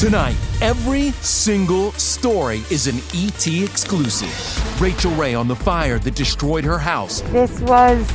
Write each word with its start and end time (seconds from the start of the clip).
Tonight, 0.00 0.36
every 0.62 1.10
single 1.20 1.92
story 1.92 2.62
is 2.70 2.86
an 2.86 2.96
ET 3.12 3.46
exclusive. 3.46 4.80
Rachael 4.80 5.10
Ray 5.10 5.34
on 5.34 5.46
the 5.46 5.54
fire 5.54 5.98
that 5.98 6.14
destroyed 6.14 6.64
her 6.64 6.78
house. 6.78 7.20
This 7.32 7.60
was 7.60 8.10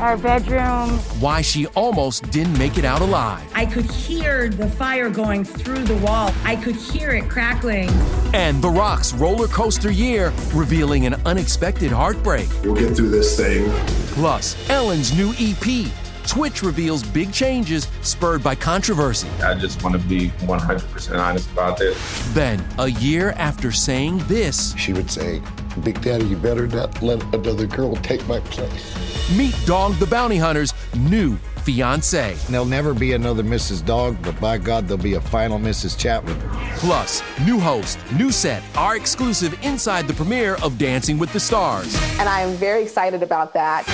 our 0.00 0.16
bedroom. 0.16 0.98
Why 1.20 1.42
she 1.42 1.66
almost 1.74 2.30
didn't 2.30 2.56
make 2.58 2.78
it 2.78 2.86
out 2.86 3.02
alive. 3.02 3.46
I 3.54 3.66
could 3.66 3.84
hear 3.84 4.48
the 4.48 4.66
fire 4.66 5.10
going 5.10 5.44
through 5.44 5.84
the 5.84 5.98
wall. 5.98 6.32
I 6.44 6.56
could 6.56 6.74
hear 6.74 7.10
it 7.10 7.28
crackling. 7.28 7.90
And 8.32 8.62
The 8.62 8.70
Rock's 8.70 9.12
roller 9.12 9.48
coaster 9.48 9.90
year 9.90 10.32
revealing 10.54 11.04
an 11.04 11.16
unexpected 11.26 11.92
heartbreak. 11.92 12.48
We'll 12.64 12.76
get 12.76 12.96
through 12.96 13.10
this 13.10 13.36
thing. 13.36 13.70
Plus, 14.14 14.56
Ellen's 14.70 15.14
new 15.14 15.34
EP. 15.38 15.92
Twitch 16.26 16.62
reveals 16.62 17.02
big 17.02 17.32
changes 17.32 17.88
spurred 18.02 18.42
by 18.42 18.54
controversy. 18.54 19.28
I 19.42 19.54
just 19.54 19.82
want 19.82 20.00
to 20.00 20.08
be 20.08 20.30
100% 20.40 21.18
honest 21.18 21.50
about 21.52 21.78
this. 21.78 21.96
Then, 22.34 22.64
a 22.78 22.88
year 22.88 23.30
after 23.36 23.72
saying 23.72 24.18
this, 24.26 24.74
she 24.76 24.92
would 24.92 25.10
say, 25.10 25.40
Big 25.82 26.00
Daddy, 26.00 26.24
you 26.24 26.36
better 26.36 26.66
not 26.66 27.02
let 27.02 27.22
another 27.34 27.66
girl 27.66 27.94
take 27.96 28.26
my 28.26 28.40
place. 28.40 29.30
Meet 29.36 29.54
Dog 29.66 29.94
the 29.96 30.06
Bounty 30.06 30.38
Hunter's 30.38 30.72
new 30.96 31.36
fiance. 31.64 32.34
There'll 32.48 32.64
never 32.64 32.94
be 32.94 33.12
another 33.12 33.42
Mrs. 33.42 33.84
Dog, 33.84 34.16
but 34.22 34.40
by 34.40 34.56
God, 34.56 34.86
there'll 34.86 35.02
be 35.02 35.14
a 35.14 35.20
final 35.20 35.58
Mrs. 35.58 35.98
Chapman. 35.98 36.38
Plus, 36.76 37.22
new 37.44 37.58
host, 37.58 37.98
new 38.16 38.30
set, 38.30 38.62
our 38.76 38.96
exclusive 38.96 39.58
inside 39.62 40.06
the 40.06 40.14
premiere 40.14 40.54
of 40.62 40.78
Dancing 40.78 41.18
with 41.18 41.32
the 41.32 41.40
Stars. 41.40 41.94
And 42.18 42.28
I 42.28 42.40
am 42.40 42.54
very 42.56 42.84
excited 42.84 43.22
about 43.22 43.52
that. 43.54 43.84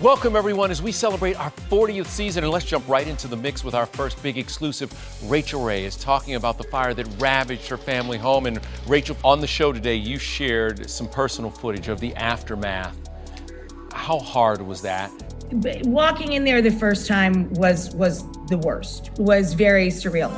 Welcome, 0.00 0.34
everyone, 0.34 0.70
as 0.70 0.80
we 0.80 0.92
celebrate 0.92 1.38
our 1.38 1.50
40th 1.68 2.06
season. 2.06 2.42
And 2.42 2.50
let's 2.50 2.64
jump 2.64 2.88
right 2.88 3.06
into 3.06 3.28
the 3.28 3.36
mix 3.36 3.62
with 3.62 3.74
our 3.74 3.84
first 3.84 4.22
big 4.22 4.38
exclusive. 4.38 4.90
Rachael 5.30 5.62
Ray 5.62 5.84
is 5.84 5.94
talking 5.94 6.36
about 6.36 6.56
the 6.56 6.64
fire 6.64 6.94
that 6.94 7.06
ravaged 7.18 7.68
her 7.68 7.76
family 7.76 8.16
home. 8.16 8.46
And 8.46 8.60
Rachael, 8.86 9.18
on 9.22 9.42
the 9.42 9.46
show 9.46 9.74
today, 9.74 9.96
you 9.96 10.18
shared 10.18 10.88
some 10.88 11.06
personal 11.06 11.50
footage 11.50 11.88
of 11.88 12.00
the 12.00 12.14
aftermath. 12.14 12.96
How 13.92 14.18
hard 14.18 14.62
was 14.62 14.80
that? 14.80 15.12
Walking 15.84 16.32
in 16.32 16.44
there 16.44 16.62
the 16.62 16.70
first 16.70 17.06
time 17.06 17.52
was 17.52 17.94
was 17.94 18.24
the 18.46 18.56
worst. 18.56 19.10
Was 19.18 19.52
very 19.52 19.88
surreal. 19.88 20.30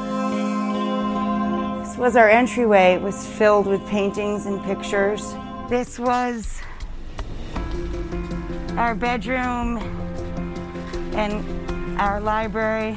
This 1.84 1.96
was 1.96 2.16
our 2.16 2.28
entryway. 2.28 2.94
It 2.94 3.02
was 3.02 3.24
filled 3.24 3.68
with 3.68 3.86
paintings 3.86 4.46
and 4.46 4.60
pictures. 4.64 5.34
This 5.68 6.00
was 6.00 6.60
our 8.76 8.94
bedroom 8.94 9.78
and 11.14 12.00
our 12.00 12.20
library. 12.20 12.96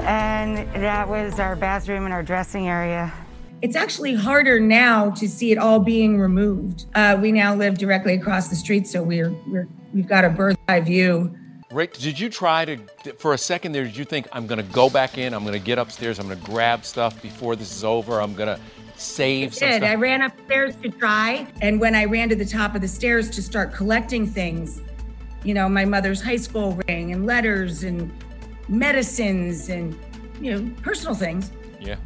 And 0.00 0.58
that 0.74 1.08
was 1.08 1.40
our 1.40 1.56
bathroom 1.56 2.04
and 2.04 2.12
our 2.12 2.22
dressing 2.22 2.68
area. 2.68 3.12
It's 3.60 3.74
actually 3.74 4.14
harder 4.14 4.60
now 4.60 5.10
to 5.10 5.28
see 5.28 5.50
it 5.50 5.58
all 5.58 5.80
being 5.80 6.18
removed. 6.18 6.86
Uh, 6.94 7.18
we 7.20 7.32
now 7.32 7.54
live 7.54 7.76
directly 7.78 8.14
across 8.14 8.48
the 8.48 8.56
street, 8.56 8.86
so 8.86 9.02
we're, 9.02 9.30
we're 9.48 9.66
we've 9.92 10.06
got 10.06 10.24
a 10.24 10.30
bird's 10.30 10.58
eye 10.68 10.80
view. 10.80 11.34
Rick, 11.70 11.98
did 11.98 12.18
you 12.18 12.30
try 12.30 12.64
to, 12.64 12.78
for 13.18 13.34
a 13.34 13.38
second 13.38 13.72
there, 13.72 13.84
did 13.84 13.96
you 13.96 14.04
think, 14.04 14.26
I'm 14.32 14.46
going 14.46 14.64
to 14.64 14.72
go 14.72 14.88
back 14.88 15.18
in, 15.18 15.34
I'm 15.34 15.42
going 15.42 15.52
to 15.52 15.58
get 15.58 15.78
upstairs, 15.78 16.18
I'm 16.18 16.26
going 16.26 16.38
to 16.38 16.46
grab 16.46 16.84
stuff 16.84 17.20
before 17.20 17.56
this 17.56 17.70
is 17.74 17.84
over, 17.84 18.22
I'm 18.22 18.34
going 18.34 18.56
to 18.56 18.62
save 18.98 19.54
I 19.62 19.78
did. 19.78 19.84
I 19.84 19.94
ran 19.94 20.22
upstairs 20.22 20.76
to 20.82 20.90
try, 20.90 21.46
and 21.62 21.80
when 21.80 21.94
I 21.94 22.04
ran 22.04 22.28
to 22.28 22.36
the 22.36 22.44
top 22.44 22.74
of 22.74 22.80
the 22.80 22.88
stairs 22.88 23.30
to 23.30 23.42
start 23.42 23.72
collecting 23.72 24.26
things, 24.26 24.80
you 25.44 25.54
know, 25.54 25.68
my 25.68 25.84
mother's 25.84 26.20
high 26.20 26.36
school 26.36 26.78
ring 26.88 27.12
and 27.12 27.24
letters 27.26 27.84
and 27.84 28.12
medicines 28.68 29.68
and 29.68 29.98
you 30.40 30.58
know, 30.58 30.74
personal 30.82 31.14
things. 31.14 31.50
Yeah. 31.80 31.96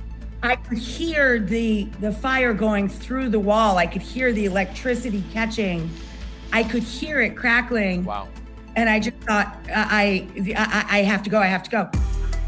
I 0.42 0.56
could 0.56 0.78
hear 0.78 1.38
the 1.38 1.84
the 2.00 2.12
fire 2.12 2.52
going 2.52 2.88
through 2.88 3.28
the 3.28 3.40
wall. 3.40 3.78
I 3.78 3.86
could 3.86 4.02
hear 4.02 4.32
the 4.32 4.44
electricity 4.44 5.22
catching. 5.32 5.88
I 6.52 6.64
could 6.64 6.82
hear 6.82 7.20
it 7.20 7.36
crackling. 7.36 8.04
Wow. 8.04 8.28
And 8.74 8.88
I 8.88 9.00
just 9.00 9.16
thought, 9.18 9.58
I, 9.68 10.26
I, 10.56 10.86
I 10.88 11.02
have 11.02 11.22
to 11.24 11.30
go. 11.30 11.38
I 11.38 11.46
have 11.46 11.62
to 11.64 11.70
go. 11.70 11.90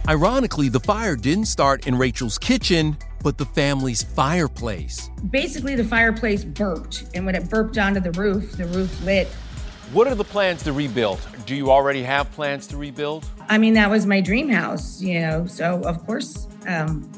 Ironically, 0.09 0.69
the 0.69 0.81
fire 0.81 1.17
didn't 1.17 1.47
start 1.47 1.87
in 1.87 1.97
Rachael's 1.97 2.39
kitchen, 2.39 2.97
but 3.25 3.39
the 3.39 3.47
family's 3.47 4.03
fireplace. 4.03 5.11
Basically, 5.31 5.75
the 5.75 5.83
fireplace 5.83 6.45
burped, 6.45 7.07
and 7.15 7.25
when 7.27 7.35
it 7.35 7.49
burped 7.49 7.79
onto 7.79 7.99
the 7.99 8.13
roof, 8.13 8.53
the 8.53 8.67
roof 8.67 9.03
lit. 9.05 9.27
What 9.93 10.07
are 10.07 10.15
the 10.15 10.25
plans 10.25 10.63
to 10.65 10.73
rebuild? 10.73 11.19
Do 11.47 11.57
you 11.57 11.71
already 11.71 12.03
have 12.03 12.31
plans 12.33 12.67
to 12.69 12.77
rebuild? 12.77 13.25
I 13.49 13.59
mean, 13.59 13.75
that 13.75 13.91
was 13.91 14.07
my 14.07 14.21
dream 14.21 14.51
house, 14.51 15.01
you 15.03 15.21
know. 15.21 15.47
So 15.47 15.81
of 15.85 16.05
course, 16.07 16.47
um, 16.69 17.11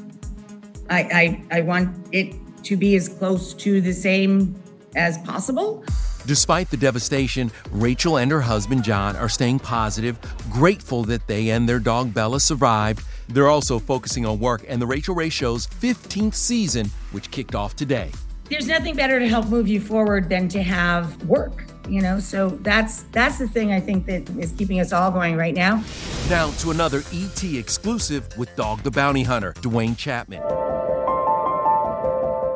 I, 0.89 1.43
I, 1.51 1.57
I 1.57 1.61
want 1.61 2.07
it 2.13 2.35
to 2.63 2.77
be 2.77 2.95
as 2.95 3.09
close 3.09 3.53
to 3.55 3.81
the 3.81 3.93
same 3.93 4.55
as 4.95 5.17
possible. 5.19 5.83
Despite 6.25 6.69
the 6.69 6.77
devastation, 6.77 7.51
Rachael 7.71 8.17
and 8.17 8.31
her 8.31 8.41
husband 8.41 8.83
John 8.83 9.15
are 9.15 9.29
staying 9.29 9.59
positive, 9.59 10.17
grateful 10.49 11.03
that 11.05 11.27
they 11.27 11.49
and 11.49 11.67
their 11.67 11.79
dog 11.79 12.13
Bella 12.13 12.39
survived. 12.39 13.05
They're 13.29 13.49
also 13.49 13.79
focusing 13.79 14.25
on 14.25 14.39
work 14.39 14.63
and 14.67 14.81
the 14.81 14.87
Rachael 14.87 15.15
Ray 15.15 15.29
Show's 15.29 15.67
15th 15.67 16.33
season, 16.33 16.89
which 17.11 17.29
kicked 17.31 17.55
off 17.55 17.75
today. 17.75 18.11
There's 18.49 18.67
nothing 18.67 18.95
better 18.95 19.19
to 19.19 19.27
help 19.27 19.47
move 19.47 19.67
you 19.67 19.81
forward 19.81 20.29
than 20.29 20.47
to 20.49 20.63
have 20.63 21.21
work, 21.25 21.65
you 21.89 22.01
know? 22.01 22.19
So 22.19 22.49
that's 22.61 23.03
that's 23.11 23.37
the 23.37 23.47
thing 23.47 23.73
I 23.73 23.81
think 23.81 24.05
that 24.05 24.29
is 24.37 24.53
keeping 24.53 24.79
us 24.79 24.93
all 24.93 25.11
going 25.11 25.35
right 25.35 25.53
now. 25.53 25.83
Now 26.29 26.51
to 26.59 26.71
another 26.71 27.03
ET 27.13 27.43
exclusive 27.43 28.35
with 28.37 28.55
Dog 28.55 28.83
the 28.83 28.91
Bounty 28.91 29.23
Hunter, 29.23 29.53
Duane 29.61 29.95
Chapman. 29.97 30.66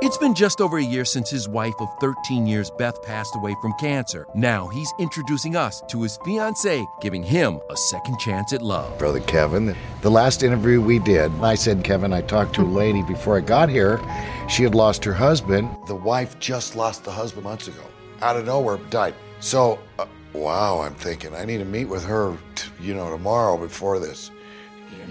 It's 0.04 0.18
been 0.18 0.34
just 0.34 0.62
over 0.62 0.80
a 0.80 0.84
year 0.84 1.06
since 1.06 1.30
his 1.30 1.48
wife 1.48 1.76
of 1.80 1.88
13 2.00 2.48
years, 2.48 2.72
Beth, 2.72 3.04
passed 3.04 3.36
away 3.36 3.56
from 3.62 3.72
cancer. 3.74 4.26
Now 4.34 4.68
he's 4.70 4.92
introducing 4.98 5.56
us 5.56 5.84
to 5.90 6.02
his 6.02 6.18
fiancee, 6.26 6.88
giving 7.02 7.22
him 7.22 7.60
a 7.70 7.78
second 7.78 8.18
chance 8.18 8.52
at 8.52 8.64
love. 8.64 8.98
Brother 8.98 9.20
Kevin, 9.20 9.76
the 10.02 10.10
last 10.10 10.42
interview 10.42 10.82
we 10.82 10.98
did, 10.98 11.32
I 11.44 11.54
said, 11.54 11.84
Kevin, 11.84 12.14
I 12.14 12.22
talked 12.22 12.56
to 12.56 12.64
a 12.64 12.64
lady 12.64 13.04
before 13.04 13.38
I 13.38 13.42
got 13.42 13.70
here. 13.70 14.02
She 14.50 14.64
had 14.64 14.74
lost 14.74 15.06
her 15.06 15.14
husband. 15.14 15.70
The 15.86 15.94
wife 15.94 16.40
just 16.40 16.76
lost 16.76 17.04
the 17.04 17.12
husband 17.12 17.44
months 17.44 17.68
ago. 17.68 17.84
Out 18.24 18.38
of 18.38 18.48
nowhere, 18.48 18.78
died. 18.90 19.14
So, 19.40 19.78
uh, 20.00 20.08
wow, 20.34 20.80
I'm 20.80 20.96
thinking 20.96 21.36
I 21.36 21.46
need 21.46 21.60
to 21.60 21.66
meet 21.66 21.86
with 21.86 22.04
her, 22.06 22.36
t- 22.56 22.72
you 22.80 22.96
know, 22.96 23.12
tomorrow 23.12 23.56
before 23.56 24.00
this. 24.00 24.32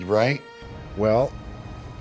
Right? 0.00 0.42
Well, 0.96 1.32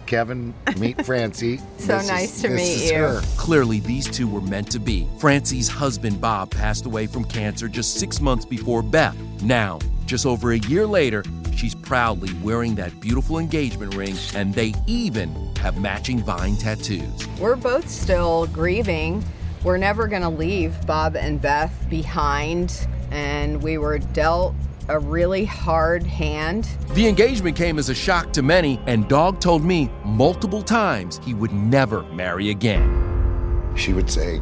Kevin, 0.10 0.54
meet 0.78 1.06
Francie. 1.06 1.58
so 1.78 1.98
This 2.00 2.08
nice 2.10 2.36
is- 2.36 2.42
to 2.42 2.48
this 2.50 2.58
meet 2.58 2.86
is 2.86 2.92
you. 2.92 2.98
her. 2.98 3.22
Clearly, 3.38 3.80
these 3.80 4.08
two 4.10 4.28
were 4.28 4.42
meant 4.42 4.70
to 4.72 4.80
be. 4.80 5.08
Francie's 5.20 5.70
husband, 5.70 6.20
Bob, 6.20 6.50
passed 6.50 6.86
away 6.88 7.06
from 7.06 7.24
cancer 7.24 7.68
just 7.70 8.00
six 8.00 8.20
months 8.20 8.44
before 8.44 8.82
Beth. 8.82 9.16
Now, 9.44 9.78
just 10.08 10.26
over 10.26 10.52
a 10.54 10.58
year 10.58 10.88
later, 10.88 11.24
she's 11.56 11.76
proudly 11.76 12.34
wearing 12.42 12.74
that 12.76 13.00
beautiful 13.00 13.38
engagement 13.38 13.94
ring, 13.96 14.16
and 14.34 14.52
they 14.54 14.74
even 14.88 15.30
have 15.58 15.80
matching 15.80 16.24
vine 16.24 16.58
tattoos. 16.58 17.28
We're 17.40 17.56
both 17.56 17.88
still 17.88 18.48
grieving. 18.48 19.24
We're 19.64 19.78
never 19.78 20.08
going 20.08 20.24
to 20.24 20.30
leave 20.30 20.74
Bob 20.88 21.16
and 21.16 21.40
Beth 21.40 21.86
behind, 21.88 22.88
and 23.12 23.62
we 23.62 23.78
were 23.78 24.00
dealt 24.00 24.56
a 24.90 25.00
really 25.00 25.46
hard 25.46 26.04
hand. 26.04 26.68
The 26.94 27.08
engagement 27.08 27.56
came 27.56 27.78
as 27.78 27.90
a 27.90 27.96
shock 27.96 28.34
to 28.34 28.42
many, 28.42 28.80
and 28.88 29.08
Dog 29.08 29.40
told 29.40 29.64
me 29.64 29.90
multiple 30.04 30.62
times 30.62 31.22
he 31.24 31.34
would 31.34 31.54
never 31.54 32.04
marry 32.12 32.50
again. 32.50 33.74
She 33.76 33.94
would 33.94 34.10
say, 34.10 34.42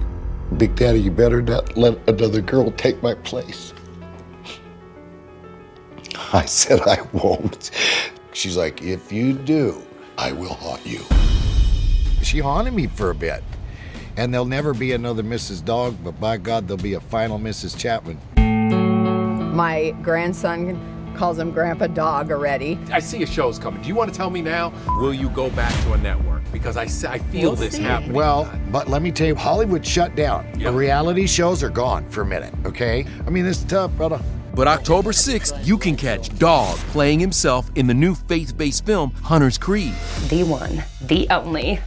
Big 0.56 0.76
Daddy, 0.76 1.00
you 1.00 1.12
better 1.12 1.42
not 1.42 1.78
let 1.78 1.98
another 2.10 2.42
girl 2.42 2.72
take 2.72 3.04
my 3.04 3.14
place. 3.14 3.74
I 6.34 6.46
said, 6.46 6.80
I 6.82 7.02
won't. 7.12 7.72
She's 8.32 8.56
like, 8.56 8.82
If 8.82 9.12
you 9.12 9.34
do, 9.34 9.82
I 10.18 10.32
will 10.32 10.54
haunt 10.54 10.86
you. 10.86 11.02
She 12.24 12.40
haunted 12.40 12.74
me 12.74 12.88
for 12.88 13.10
a 13.10 13.16
bit. 13.16 13.44
And 14.16 14.34
there'll 14.34 14.46
never 14.46 14.74
be 14.74 14.94
another 14.94 15.22
Mrs. 15.22 15.64
Dog, 15.64 15.96
but 16.04 16.20
by 16.20 16.38
God, 16.38 16.68
there'll 16.68 16.82
be 16.82 16.96
a 16.96 17.00
final 17.00 17.38
Mrs. 17.38 17.78
Chapman. 17.78 18.18
My 19.58 19.90
grandson 20.04 21.16
calls 21.18 21.40
him 21.40 21.50
Grandpa 21.50 21.88
Dog 21.88 22.32
already. 22.32 22.78
I 22.94 23.00
see 23.00 23.24
a 23.24 23.26
show's 23.26 23.58
coming. 23.58 23.82
Do 23.82 23.88
you 23.88 23.96
want 23.96 24.14
to 24.14 24.16
tell 24.16 24.30
me 24.30 24.40
now? 24.40 24.72
Will 25.00 25.16
you 25.16 25.30
go 25.30 25.50
back 25.50 25.74
to 25.86 25.94
a 25.94 25.98
network? 25.98 26.44
Because 26.52 26.78
I 26.78 26.86
feel 26.86 27.42
We'll 27.42 27.56
this 27.56 27.74
see. 27.74 27.82
happening. 27.82 28.14
Well, 28.14 28.48
but 28.72 28.88
let 28.88 29.02
me 29.02 29.12
tell 29.12 29.26
you, 29.26 29.34
Hollywood 29.34 29.84
shut 29.84 30.16
down. 30.16 30.48
Yeah. 30.60 30.70
The 30.70 30.78
reality 30.78 31.26
shows 31.26 31.64
are 31.64 31.72
gone 31.72 32.08
for 32.08 32.22
a 32.22 32.26
minute, 32.26 32.54
okay? 32.68 33.04
I 33.26 33.32
mean, 33.32 33.48
it's 33.48 33.64
tough, 33.64 33.92
brother. 33.94 34.22
But 34.54 34.68
October 34.68 35.12
6th, 35.12 35.66
you 35.66 35.80
can 35.80 35.96
catch 35.96 36.38
Dog 36.38 36.78
playing 36.94 37.20
himself 37.20 37.72
in 37.74 37.88
the 37.88 37.96
new 37.96 38.14
faith 38.14 38.56
based 38.56 38.86
film 38.86 39.10
Hunter's 39.24 39.58
Creed. 39.58 39.96
The 40.30 40.44
one, 40.44 40.84
the 41.02 41.28
only. 41.32 41.80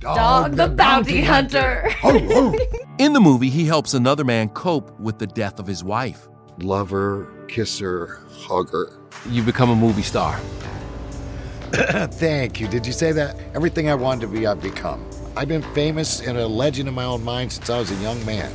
Dog, 0.00 0.56
the 0.56 0.66
bounty 0.66 1.22
hunter. 1.22 1.90
In 2.98 3.12
the 3.12 3.20
movie, 3.20 3.48
he 3.50 3.64
helps 3.64 3.94
another 3.94 4.24
man 4.24 4.48
cope 4.50 4.98
with 4.98 5.18
the 5.18 5.26
death 5.28 5.58
of 5.60 5.66
his 5.66 5.82
wife. 5.82 6.28
Love 6.58 6.88
kisser, 6.88 7.28
kiss 7.48 7.78
her, 7.80 8.18
hug 8.30 8.70
her. 8.70 8.92
You 9.28 9.42
become 9.42 9.70
a 9.70 9.76
movie 9.76 10.02
star. 10.02 10.38
Thank 11.72 12.60
you. 12.60 12.68
Did 12.68 12.86
you 12.86 12.92
say 12.92 13.10
that? 13.12 13.36
Everything 13.54 13.88
I 13.88 13.94
wanted 13.96 14.20
to 14.22 14.26
be, 14.28 14.46
I've 14.46 14.62
become. 14.62 15.04
I've 15.36 15.48
been 15.48 15.62
famous 15.74 16.20
and 16.20 16.38
a 16.38 16.46
legend 16.46 16.88
in 16.88 16.94
my 16.94 17.02
own 17.02 17.24
mind 17.24 17.50
since 17.50 17.68
I 17.68 17.80
was 17.80 17.90
a 17.90 17.96
young 17.96 18.24
man. 18.24 18.52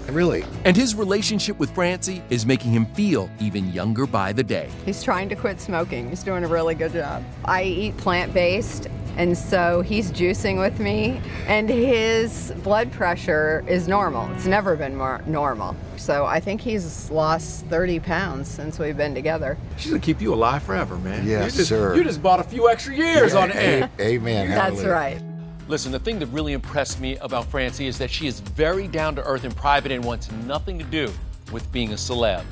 really. 0.08 0.44
And 0.64 0.76
his 0.76 0.94
relationship 0.94 1.58
with 1.58 1.74
Francie 1.74 2.22
is 2.30 2.46
making 2.46 2.70
him 2.70 2.86
feel 2.94 3.28
even 3.40 3.72
younger 3.72 4.06
by 4.06 4.32
the 4.32 4.44
day. 4.44 4.70
He's 4.84 5.02
trying 5.02 5.28
to 5.30 5.34
quit 5.34 5.60
smoking. 5.60 6.08
He's 6.08 6.22
doing 6.22 6.44
a 6.44 6.46
really 6.46 6.76
good 6.76 6.92
job. 6.92 7.24
I 7.44 7.64
eat 7.64 7.96
plant 7.96 8.32
based, 8.32 8.86
and 9.16 9.36
so 9.36 9.80
he's 9.82 10.10
juicing 10.10 10.58
with 10.58 10.80
me, 10.80 11.20
and 11.46 11.68
his 11.68 12.52
blood 12.62 12.92
pressure 12.92 13.64
is 13.68 13.88
normal. 13.88 14.30
It's 14.34 14.46
never 14.46 14.76
been 14.76 14.96
more 14.96 15.22
normal. 15.26 15.76
So 15.96 16.26
I 16.26 16.40
think 16.40 16.60
he's 16.60 17.10
lost 17.10 17.66
30 17.66 18.00
pounds 18.00 18.48
since 18.48 18.78
we've 18.78 18.96
been 18.96 19.14
together. 19.14 19.56
She's 19.76 19.90
gonna 19.90 20.00
keep 20.00 20.20
you 20.20 20.34
alive 20.34 20.62
forever, 20.62 20.96
man. 20.96 21.26
Yes, 21.26 21.52
you 21.52 21.58
just, 21.58 21.68
sir. 21.68 21.94
You 21.94 22.04
just 22.04 22.22
bought 22.22 22.40
a 22.40 22.44
few 22.44 22.68
extra 22.68 22.94
years 22.94 23.34
on 23.34 23.48
the 23.48 23.56
end. 23.56 23.90
Amen. 24.00 24.50
That's 24.50 24.80
Hallelujah. 24.80 24.92
right. 24.92 25.22
Listen, 25.66 25.92
the 25.92 25.98
thing 25.98 26.18
that 26.18 26.26
really 26.26 26.52
impressed 26.52 27.00
me 27.00 27.16
about 27.18 27.46
Francie 27.46 27.86
is 27.86 27.96
that 27.98 28.10
she 28.10 28.26
is 28.26 28.40
very 28.40 28.86
down 28.86 29.16
to 29.16 29.24
earth 29.24 29.44
and 29.44 29.56
private 29.56 29.92
and 29.92 30.04
wants 30.04 30.30
nothing 30.46 30.78
to 30.78 30.84
do 30.84 31.10
with 31.52 31.70
being 31.72 31.92
a 31.92 31.96
celeb. 31.96 32.44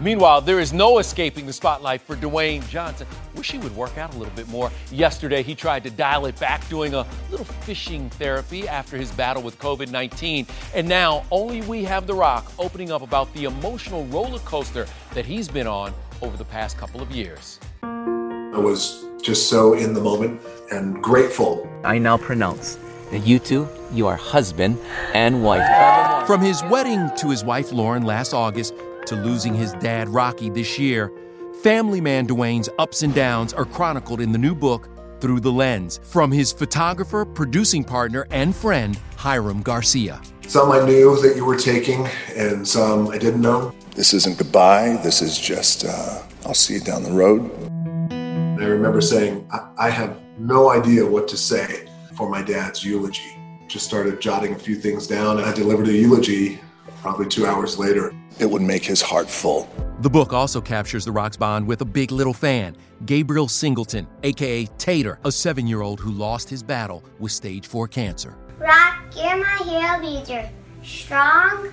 Meanwhile, 0.00 0.42
there 0.42 0.60
is 0.60 0.72
no 0.72 0.98
escaping 0.98 1.44
the 1.44 1.52
spotlight 1.52 2.00
for 2.00 2.14
Dwayne 2.14 2.66
Johnson. 2.68 3.06
Wish 3.34 3.50
he 3.50 3.58
would 3.58 3.74
work 3.74 3.98
out 3.98 4.14
a 4.14 4.18
little 4.18 4.34
bit 4.34 4.48
more. 4.48 4.70
Yesterday, 4.92 5.42
he 5.42 5.56
tried 5.56 5.82
to 5.84 5.90
dial 5.90 6.26
it 6.26 6.38
back, 6.38 6.66
doing 6.68 6.94
a 6.94 7.04
little 7.30 7.44
fishing 7.44 8.08
therapy 8.10 8.68
after 8.68 8.96
his 8.96 9.10
battle 9.12 9.42
with 9.42 9.58
COVID 9.58 9.90
19. 9.90 10.46
And 10.74 10.88
now, 10.88 11.24
only 11.32 11.62
we 11.62 11.82
have 11.84 12.06
The 12.06 12.14
Rock 12.14 12.52
opening 12.58 12.92
up 12.92 13.02
about 13.02 13.32
the 13.34 13.44
emotional 13.44 14.04
roller 14.06 14.38
coaster 14.40 14.86
that 15.14 15.26
he's 15.26 15.48
been 15.48 15.66
on 15.66 15.92
over 16.22 16.36
the 16.36 16.44
past 16.44 16.78
couple 16.78 17.02
of 17.02 17.10
years. 17.10 17.58
I 17.82 18.58
was 18.58 19.04
just 19.20 19.48
so 19.48 19.74
in 19.74 19.94
the 19.94 20.00
moment 20.00 20.40
and 20.70 21.02
grateful. 21.02 21.68
I 21.84 21.98
now 21.98 22.16
pronounce 22.16 22.78
that 23.10 23.26
you 23.26 23.38
two, 23.38 23.68
you 23.92 24.06
are 24.06 24.16
husband 24.16 24.78
and 25.14 25.42
wife. 25.42 26.26
From 26.26 26.40
his 26.40 26.62
wedding 26.64 27.10
to 27.16 27.30
his 27.30 27.42
wife 27.42 27.72
Lauren 27.72 28.02
last 28.02 28.32
August 28.32 28.74
to 29.08 29.16
losing 29.16 29.54
his 29.54 29.72
dad 29.74 30.08
Rocky 30.08 30.50
this 30.50 30.78
year, 30.78 31.10
family 31.62 32.00
man 32.00 32.26
Dwayne's 32.26 32.68
ups 32.78 33.02
and 33.02 33.14
downs 33.14 33.54
are 33.54 33.64
chronicled 33.64 34.20
in 34.20 34.32
the 34.32 34.38
new 34.38 34.54
book, 34.54 34.88
Through 35.20 35.40
the 35.40 35.50
Lens, 35.50 35.98
from 36.04 36.30
his 36.30 36.52
photographer, 36.52 37.24
producing 37.24 37.84
partner, 37.84 38.26
and 38.30 38.54
friend, 38.54 38.98
Hiram 39.16 39.62
Garcia. 39.62 40.20
Some 40.46 40.70
I 40.70 40.84
knew 40.84 41.20
that 41.22 41.36
you 41.36 41.44
were 41.46 41.56
taking, 41.56 42.06
and 42.36 42.68
some 42.68 43.08
I 43.08 43.16
didn't 43.16 43.40
know. 43.40 43.74
This 43.94 44.12
isn't 44.12 44.36
goodbye. 44.36 45.00
This 45.02 45.22
is 45.22 45.38
just, 45.38 45.86
uh, 45.86 46.22
I'll 46.44 46.54
see 46.54 46.74
you 46.74 46.80
down 46.80 47.02
the 47.02 47.10
road. 47.10 47.50
I 48.60 48.66
remember 48.66 49.00
saying, 49.00 49.48
I, 49.50 49.70
I 49.78 49.90
have 49.90 50.20
no 50.38 50.70
idea 50.70 51.04
what 51.04 51.28
to 51.28 51.36
say 51.36 51.88
for 52.14 52.28
my 52.28 52.42
dad's 52.42 52.84
eulogy. 52.84 53.36
Just 53.68 53.86
started 53.86 54.20
jotting 54.20 54.52
a 54.52 54.58
few 54.58 54.74
things 54.74 55.06
down, 55.06 55.38
and 55.38 55.46
I 55.46 55.52
delivered 55.54 55.88
a 55.88 55.92
eulogy 55.92 56.60
probably 57.00 57.26
two 57.26 57.46
hours 57.46 57.78
later. 57.78 58.12
It 58.38 58.46
would 58.46 58.62
make 58.62 58.84
his 58.84 59.00
heart 59.00 59.28
full. 59.28 59.68
The 60.00 60.10
book 60.10 60.32
also 60.32 60.60
captures 60.60 61.04
The 61.04 61.12
Rock's 61.12 61.36
bond 61.36 61.66
with 61.66 61.80
a 61.80 61.84
big 61.84 62.12
little 62.12 62.32
fan, 62.32 62.76
Gabriel 63.04 63.48
Singleton, 63.48 64.06
aka 64.22 64.66
Tater, 64.78 65.18
a 65.24 65.32
seven 65.32 65.66
year 65.66 65.82
old 65.82 65.98
who 66.00 66.12
lost 66.12 66.48
his 66.48 66.62
battle 66.62 67.02
with 67.18 67.32
stage 67.32 67.66
4 67.66 67.88
cancer. 67.88 68.36
Rock, 68.58 68.98
you're 69.16 69.36
my 69.36 69.56
hero 69.64 69.98
because 70.00 70.30
you're 70.30 70.50
strong, 70.84 71.72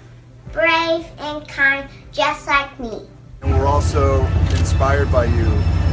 brave, 0.51 1.05
and 1.19 1.47
kind, 1.47 1.87
just 2.11 2.47
like 2.47 2.79
me. 2.79 3.01
And 3.41 3.53
we're 3.53 3.67
also 3.67 4.25
inspired 4.51 5.11
by 5.11 5.25
you, 5.25 5.45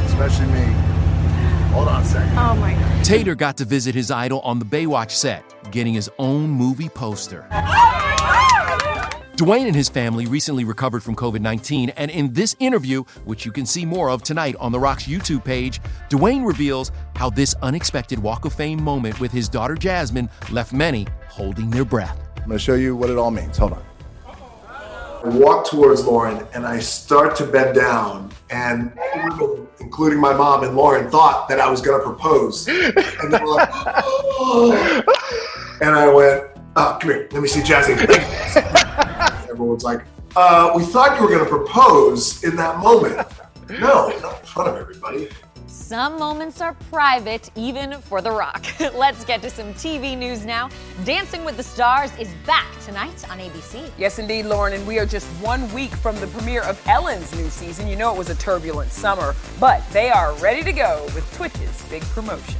especially 0.05 0.47
me. 0.47 0.93
Hold 1.73 1.87
on 1.87 2.01
a 2.01 2.05
second. 2.05 2.37
Oh 2.37 2.55
my 2.55 2.73
God. 2.73 3.05
Tater 3.05 3.35
got 3.35 3.57
to 3.57 3.65
visit 3.65 3.93
his 3.93 4.11
idol 4.11 4.39
on 4.41 4.59
the 4.59 4.65
Baywatch 4.65 5.11
set, 5.11 5.43
getting 5.71 5.93
his 5.93 6.09
own 6.19 6.49
movie 6.49 6.89
poster. 6.89 7.47
Oh 7.51 8.42
Dwayne 9.37 9.65
and 9.65 9.75
his 9.75 9.89
family 9.89 10.27
recently 10.27 10.63
recovered 10.63 11.01
from 11.01 11.15
COVID 11.15 11.41
19, 11.41 11.89
and 11.97 12.11
in 12.11 12.31
this 12.33 12.55
interview, 12.59 13.03
which 13.25 13.45
you 13.45 13.51
can 13.51 13.65
see 13.65 13.83
more 13.83 14.11
of 14.11 14.21
tonight 14.21 14.55
on 14.59 14.71
The 14.71 14.79
Rock's 14.79 15.05
YouTube 15.05 15.43
page, 15.43 15.81
Dwayne 16.09 16.45
reveals 16.45 16.91
how 17.15 17.31
this 17.31 17.55
unexpected 17.63 18.19
Walk 18.19 18.45
of 18.45 18.53
Fame 18.53 18.79
moment 18.83 19.19
with 19.19 19.31
his 19.31 19.49
daughter 19.49 19.73
Jasmine 19.73 20.29
left 20.51 20.71
many 20.71 21.07
holding 21.29 21.71
their 21.71 21.83
breath. 21.83 22.19
I'm 22.37 22.43
going 22.43 22.59
to 22.59 22.59
show 22.59 22.75
you 22.75 22.95
what 22.95 23.09
it 23.09 23.17
all 23.17 23.31
means. 23.31 23.57
Hold 23.57 23.73
on. 23.73 23.83
I 24.27 25.29
walk 25.29 25.67
towards 25.67 26.05
Lauren 26.05 26.45
and 26.53 26.67
I 26.67 26.77
start 26.77 27.35
to 27.37 27.47
bend 27.47 27.73
down, 27.73 28.31
and 28.51 28.95
everyone, 29.15 29.67
including 29.79 30.19
my 30.19 30.33
mom 30.33 30.63
and 30.63 30.75
Lauren, 30.75 31.09
thought 31.09 31.49
that 31.49 31.59
I 31.59 31.71
was 31.71 31.81
going 31.81 31.99
to 31.99 32.05
propose. 32.05 32.67
And 32.67 33.33
they 33.33 33.39
were 33.39 33.47
like, 33.47 33.69
"Oh." 33.73 35.03
And 35.81 35.95
I 35.95 36.07
went, 36.13 36.43
oh, 36.75 36.97
come 37.01 37.09
here, 37.09 37.27
let 37.31 37.41
me 37.41 37.47
see 37.47 37.61
Jazzy. 37.61 38.79
Everyone's 39.53 39.83
like, 39.83 40.03
uh, 40.35 40.73
we 40.75 40.83
thought 40.83 41.15
you 41.15 41.23
were 41.23 41.29
going 41.29 41.43
to 41.43 41.49
propose 41.49 42.43
in 42.43 42.55
that 42.55 42.79
moment. 42.79 43.27
No, 43.69 44.09
not 44.19 44.41
in 44.41 44.45
front 44.45 44.69
of 44.69 44.75
everybody. 44.75 45.29
Some 45.67 46.19
moments 46.19 46.59
are 46.59 46.73
private, 46.91 47.49
even 47.55 47.93
for 48.01 48.21
The 48.21 48.29
Rock. 48.29 48.65
Let's 48.93 49.23
get 49.23 49.41
to 49.41 49.49
some 49.49 49.73
TV 49.75 50.17
news 50.17 50.45
now. 50.45 50.69
Dancing 51.05 51.45
with 51.45 51.55
the 51.55 51.63
Stars 51.63 52.11
is 52.19 52.29
back 52.45 52.67
tonight 52.83 53.27
on 53.31 53.39
ABC. 53.39 53.89
Yes, 53.97 54.19
indeed, 54.19 54.47
Lauren, 54.47 54.73
and 54.73 54.85
we 54.85 54.99
are 54.99 55.05
just 55.05 55.25
one 55.41 55.73
week 55.73 55.91
from 55.91 56.19
the 56.19 56.27
premiere 56.27 56.63
of 56.63 56.79
Ellen's 56.87 57.33
new 57.35 57.49
season. 57.49 57.87
You 57.87 57.95
know 57.95 58.13
it 58.13 58.17
was 58.17 58.29
a 58.29 58.35
turbulent 58.35 58.91
summer, 58.91 59.33
but 59.61 59.81
they 59.91 60.09
are 60.09 60.35
ready 60.35 60.61
to 60.61 60.73
go 60.73 61.01
with 61.15 61.33
Twitch's 61.37 61.81
big 61.89 62.03
promotion. 62.07 62.59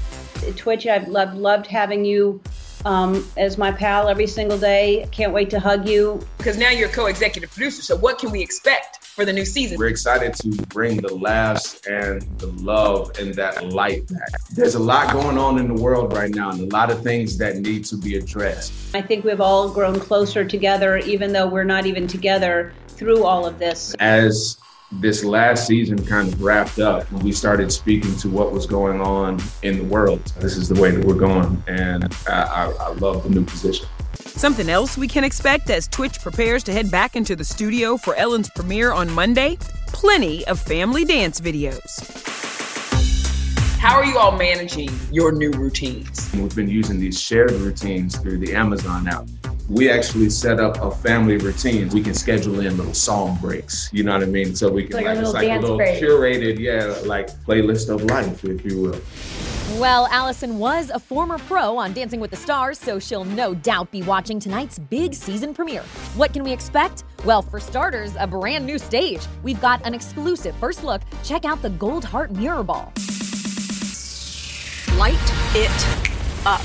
Twitch, 0.55 0.87
I've 0.87 1.09
loved, 1.09 1.37
loved 1.37 1.67
having 1.67 2.05
you 2.05 2.41
um, 2.85 3.27
as 3.37 3.57
my 3.57 3.71
pal 3.71 4.07
every 4.07 4.27
single 4.27 4.57
day. 4.57 5.07
Can't 5.11 5.33
wait 5.33 5.49
to 5.51 5.59
hug 5.59 5.87
you. 5.87 6.25
Because 6.37 6.57
now 6.57 6.69
you're 6.69 6.89
co-executive 6.89 7.51
producer, 7.51 7.81
so 7.81 7.95
what 7.95 8.19
can 8.19 8.31
we 8.31 8.41
expect 8.41 9.03
for 9.05 9.25
the 9.25 9.33
new 9.33 9.45
season? 9.45 9.77
We're 9.77 9.87
excited 9.87 10.33
to 10.35 10.49
bring 10.67 10.97
the 10.97 11.13
laughs 11.13 11.79
and 11.87 12.21
the 12.39 12.47
love 12.47 13.11
and 13.19 13.33
that 13.35 13.69
light 13.69 14.07
back. 14.07 14.29
There's 14.55 14.75
a 14.75 14.79
lot 14.79 15.13
going 15.13 15.37
on 15.37 15.59
in 15.59 15.67
the 15.67 15.81
world 15.81 16.13
right 16.13 16.33
now 16.33 16.51
and 16.51 16.59
a 16.59 16.75
lot 16.75 16.91
of 16.91 17.03
things 17.03 17.37
that 17.37 17.57
need 17.57 17.85
to 17.85 17.97
be 17.97 18.17
addressed. 18.17 18.73
I 18.95 19.01
think 19.01 19.23
we've 19.23 19.41
all 19.41 19.69
grown 19.69 19.99
closer 19.99 20.43
together, 20.43 20.97
even 20.97 21.31
though 21.31 21.47
we're 21.47 21.63
not 21.63 21.85
even 21.85 22.07
together 22.07 22.73
through 22.89 23.23
all 23.23 23.45
of 23.45 23.59
this. 23.59 23.95
As 23.99 24.57
this 24.91 25.23
last 25.23 25.67
season 25.67 26.03
kind 26.05 26.31
of 26.31 26.41
wrapped 26.41 26.79
up, 26.79 27.11
we 27.23 27.31
started 27.31 27.71
speaking 27.71 28.15
to 28.17 28.29
what 28.29 28.51
was 28.51 28.65
going 28.65 29.01
on 29.01 29.39
in 29.63 29.77
the 29.77 29.83
world. 29.85 30.23
This 30.39 30.55
is 30.57 30.69
the 30.69 30.79
way 30.79 30.91
that 30.91 31.05
we're 31.05 31.15
going, 31.15 31.63
and 31.67 32.13
I, 32.27 32.43
I, 32.43 32.71
I 32.71 32.93
love 32.93 33.23
the 33.23 33.29
new 33.29 33.43
position. 33.43 33.87
Something 34.13 34.69
else 34.69 34.97
we 34.97 35.07
can 35.07 35.23
expect 35.23 35.69
as 35.69 35.87
Twitch 35.87 36.19
prepares 36.19 36.63
to 36.63 36.73
head 36.73 36.91
back 36.91 37.15
into 37.15 37.35
the 37.35 37.43
studio 37.43 37.97
for 37.97 38.15
Ellen's 38.15 38.49
premiere 38.49 38.91
on 38.91 39.11
Monday? 39.11 39.57
Plenty 39.87 40.45
of 40.47 40.59
family 40.59 41.05
dance 41.05 41.39
videos. 41.39 42.19
How 43.79 43.97
are 43.97 44.05
you 44.05 44.17
all 44.17 44.37
managing 44.37 44.89
your 45.11 45.31
new 45.33 45.51
routines? 45.51 46.31
We've 46.33 46.55
been 46.55 46.69
using 46.69 46.99
these 46.99 47.19
shared 47.19 47.51
routines 47.51 48.17
through 48.17 48.37
the 48.37 48.55
Amazon 48.55 49.07
app. 49.07 49.27
We 49.73 49.89
actually 49.89 50.29
set 50.29 50.59
up 50.59 50.79
a 50.83 50.91
family 50.91 51.37
routine. 51.37 51.89
We 51.89 52.03
can 52.03 52.13
schedule 52.13 52.59
in 52.59 52.77
little 52.77 52.93
song 52.93 53.39
breaks. 53.41 53.89
You 53.91 54.03
know 54.03 54.13
what 54.13 54.21
I 54.21 54.27
mean? 54.27 54.55
So 54.55 54.69
we 54.71 54.83
can 54.83 54.97
Like 54.97 55.05
a 55.05 55.07
like, 55.07 55.15
little 55.17 55.29
it's 55.31 55.33
like 55.33 55.49
a 55.49 55.59
little 55.61 55.77
break. 55.77 55.99
curated, 55.99 56.59
yeah, 56.59 56.95
like 57.07 57.29
playlist 57.43 57.89
of 57.89 58.03
life, 58.03 58.43
if 58.45 58.63
you 58.63 58.79
will. 58.79 59.01
Well, 59.79 60.07
Allison 60.11 60.59
was 60.59 60.91
a 60.91 60.99
former 60.99 61.39
pro 61.39 61.75
on 61.75 61.91
Dancing 61.91 62.19
with 62.19 62.29
the 62.29 62.37
Stars, 62.37 62.77
so 62.77 62.99
she'll 62.99 63.25
no 63.25 63.55
doubt 63.55 63.89
be 63.89 64.03
watching 64.03 64.39
tonight's 64.39 64.77
big 64.77 65.15
season 65.15 65.55
premiere. 65.55 65.81
What 66.17 66.33
can 66.33 66.43
we 66.43 66.51
expect? 66.51 67.03
Well, 67.25 67.41
for 67.41 67.59
starters, 67.59 68.15
a 68.19 68.27
brand 68.27 68.67
new 68.67 68.77
stage. 68.77 69.21
We've 69.41 69.59
got 69.59 69.83
an 69.87 69.95
exclusive 69.95 70.55
first 70.57 70.83
look. 70.83 71.01
Check 71.23 71.45
out 71.45 71.63
the 71.63 71.71
Gold 71.71 72.05
Heart 72.05 72.33
Mirror 72.33 72.61
Ball. 72.63 72.93
Light 74.99 75.17
it 75.55 76.45
up. 76.45 76.61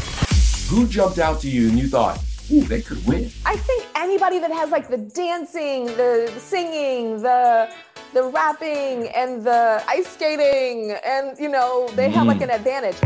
Who 0.69 0.87
jumped 0.87 1.19
out 1.19 1.41
to 1.41 1.49
you 1.49 1.71
and 1.71 1.79
you 1.79 1.89
thought, 1.89 2.23
ooh, 2.53 2.63
they 2.63 2.81
could 2.81 3.05
win? 3.07 3.31
I 3.45 3.57
think 3.57 3.87
anybody 3.95 4.39
that 4.39 4.51
has 4.51 4.71
like 4.71 4.89
the 4.89 4.97
dancing, 4.97 5.87
the 5.87 6.33
singing, 6.39 7.23
the 7.23 7.73
the 8.15 8.25
rapping, 8.25 9.09
and 9.09 9.45
the 9.45 9.83
ice 9.87 10.09
skating, 10.09 10.97
and 11.05 11.39
you 11.39 11.49
know, 11.49 11.89
they 11.95 12.09
have 12.11 12.27
like 12.27 12.41
an 12.41 12.51
advantage. 12.51 12.97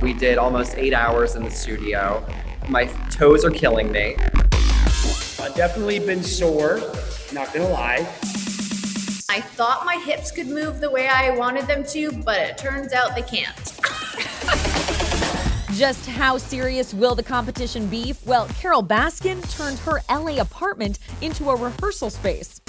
We 0.00 0.14
did 0.14 0.38
almost 0.38 0.76
eight 0.76 0.94
hours 0.94 1.36
in 1.36 1.44
the 1.44 1.50
studio. 1.50 2.26
My 2.68 2.86
toes 3.10 3.44
are 3.44 3.50
killing 3.50 3.92
me. 3.92 4.16
I've 5.40 5.54
definitely 5.54 5.98
been 5.98 6.22
sore, 6.22 6.80
not 7.32 7.52
gonna 7.52 7.68
lie. 7.68 8.08
I 9.28 9.40
thought 9.40 9.84
my 9.84 9.96
hips 9.96 10.30
could 10.30 10.48
move 10.48 10.80
the 10.80 10.90
way 10.90 11.06
I 11.06 11.30
wanted 11.30 11.66
them 11.66 11.84
to, 11.84 12.10
but 12.10 12.38
it 12.38 12.58
turns 12.58 12.92
out 12.92 13.14
they 13.14 13.22
can't. 13.22 13.56
Just 15.80 16.04
how 16.04 16.36
serious 16.36 16.92
will 16.92 17.14
the 17.14 17.22
competition 17.22 17.86
be? 17.86 18.14
Well, 18.26 18.46
Carole 18.48 18.84
Baskin 18.84 19.40
turned 19.50 19.78
her 19.78 20.02
LA 20.10 20.38
apartment 20.38 20.98
into 21.22 21.48
a 21.48 21.56
rehearsal 21.56 22.10
space. 22.10 22.60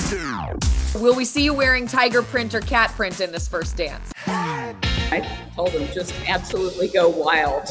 Will 0.95 1.13
we 1.13 1.25
see 1.25 1.43
you 1.43 1.53
wearing 1.53 1.87
tiger 1.87 2.21
print 2.21 2.55
or 2.55 2.61
cat 2.61 2.89
print 2.91 3.19
in 3.19 3.33
this 3.33 3.49
first 3.49 3.75
dance? 3.75 4.13
I 4.27 5.27
told 5.57 5.71
him 5.71 5.93
just 5.93 6.13
absolutely 6.25 6.87
go 6.87 7.09
wild. 7.09 7.65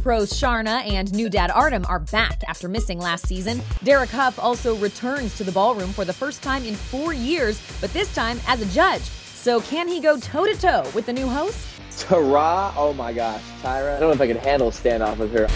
Pros 0.00 0.32
Sharna 0.32 0.82
and 0.90 1.12
new 1.12 1.28
dad 1.28 1.50
Artem 1.50 1.84
are 1.86 2.00
back 2.00 2.42
after 2.48 2.70
missing 2.70 2.98
last 2.98 3.26
season. 3.26 3.60
Derek 3.84 4.08
Hough 4.08 4.38
also 4.38 4.76
returns 4.76 5.36
to 5.36 5.44
the 5.44 5.52
ballroom 5.52 5.92
for 5.92 6.06
the 6.06 6.12
first 6.14 6.42
time 6.42 6.64
in 6.64 6.74
four 6.74 7.12
years, 7.12 7.60
but 7.82 7.92
this 7.92 8.14
time 8.14 8.40
as 8.48 8.62
a 8.62 8.66
judge. 8.72 9.02
So 9.02 9.60
can 9.60 9.88
he 9.88 10.00
go 10.00 10.18
toe 10.18 10.46
to 10.46 10.58
toe 10.58 10.90
with 10.94 11.04
the 11.04 11.12
new 11.12 11.28
host? 11.28 11.68
Tara, 11.98 12.72
oh 12.76 12.92
my 12.96 13.12
gosh, 13.12 13.42
Tyra. 13.62 13.96
I 13.96 14.00
don't 14.00 14.08
know 14.08 14.12
if 14.12 14.20
I 14.20 14.26
could 14.26 14.36
handle 14.36 14.68
a 14.68 14.72
standoff 14.72 15.18
with 15.18 15.32
her. 15.32 15.48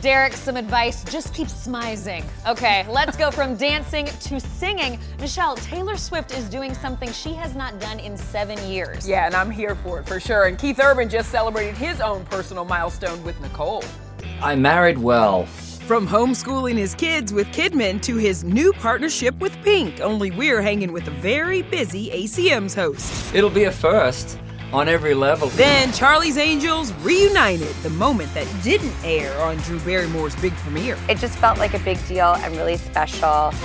Derek, 0.00 0.34
some 0.34 0.56
advice. 0.56 1.02
Just 1.04 1.34
keep 1.34 1.48
smizing. 1.48 2.24
Okay, 2.46 2.86
let's 2.88 3.16
go 3.16 3.30
from 3.30 3.56
dancing 3.56 4.06
to 4.06 4.38
singing. 4.38 5.00
Michelle, 5.18 5.56
Taylor 5.56 5.96
Swift 5.96 6.36
is 6.36 6.48
doing 6.48 6.74
something 6.74 7.10
she 7.12 7.32
has 7.32 7.56
not 7.56 7.80
done 7.80 7.98
in 7.98 8.16
seven 8.16 8.56
years. 8.70 9.08
Yeah, 9.08 9.26
and 9.26 9.34
I'm 9.34 9.50
here 9.50 9.74
for 9.74 9.98
it 9.98 10.06
for 10.06 10.20
sure. 10.20 10.44
And 10.44 10.58
Keith 10.58 10.78
Urban 10.78 11.08
just 11.08 11.30
celebrated 11.30 11.76
his 11.76 12.00
own 12.00 12.24
personal 12.26 12.64
milestone 12.64 13.22
with 13.24 13.40
Nicole. 13.40 13.82
I 14.40 14.54
married 14.54 14.98
well. 14.98 15.46
From 15.86 16.06
homeschooling 16.06 16.76
his 16.76 16.94
kids 16.94 17.32
with 17.32 17.46
Kidman 17.48 18.00
to 18.02 18.16
his 18.16 18.44
new 18.44 18.72
partnership 18.74 19.36
with 19.38 19.56
Pink, 19.62 20.00
only 20.00 20.30
we're 20.30 20.60
hanging 20.60 20.92
with 20.92 21.08
a 21.08 21.12
very 21.12 21.62
busy 21.62 22.10
ACM's 22.10 22.74
host. 22.74 23.34
It'll 23.34 23.50
be 23.50 23.64
a 23.64 23.72
first 23.72 24.38
on 24.72 24.88
every 24.88 25.14
level. 25.14 25.48
Then 25.50 25.92
Charlie's 25.92 26.38
Angels 26.38 26.92
reunited, 26.94 27.74
the 27.82 27.90
moment 27.90 28.32
that 28.34 28.46
didn't 28.62 28.94
air 29.04 29.38
on 29.40 29.56
Drew 29.58 29.80
Barrymore's 29.80 30.36
big 30.36 30.54
premiere. 30.56 30.98
It 31.08 31.18
just 31.18 31.36
felt 31.38 31.58
like 31.58 31.74
a 31.74 31.78
big 31.80 32.04
deal 32.06 32.34
and 32.34 32.56
really 32.56 32.76
special. 32.76 33.52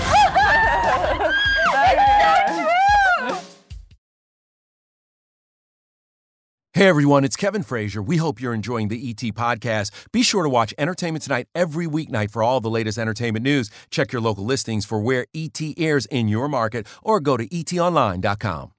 Hey 6.74 6.88
everyone, 6.88 7.26
it's 7.26 7.36
Kevin 7.36 7.64
Frazier. 7.64 8.02
We 8.02 8.16
hope 8.18 8.42
you're 8.42 8.54
enjoying 8.54 8.88
the 8.88 9.10
ET 9.10 9.22
podcast. 9.36 9.92
Be 10.12 10.24
sure 10.24 10.42
to 10.42 10.50
watch 10.50 10.74
Entertainment 10.78 11.22
Tonight 11.22 11.48
every 11.54 11.86
weeknight 11.86 12.32
for 12.32 12.42
all 12.42 12.62
the 12.62 12.70
latest 12.70 12.98
entertainment 12.98 13.44
news. 13.44 13.70
Check 13.92 14.12
your 14.14 14.22
local 14.22 14.46
listings 14.46 14.86
for 14.86 15.00
where 15.00 15.28
ET 15.36 15.60
airs 15.78 16.06
in 16.06 16.28
your 16.30 16.48
market 16.48 16.88
or 17.04 17.20
go 17.20 17.36
to 17.36 17.46
etonline.com. 17.50 18.72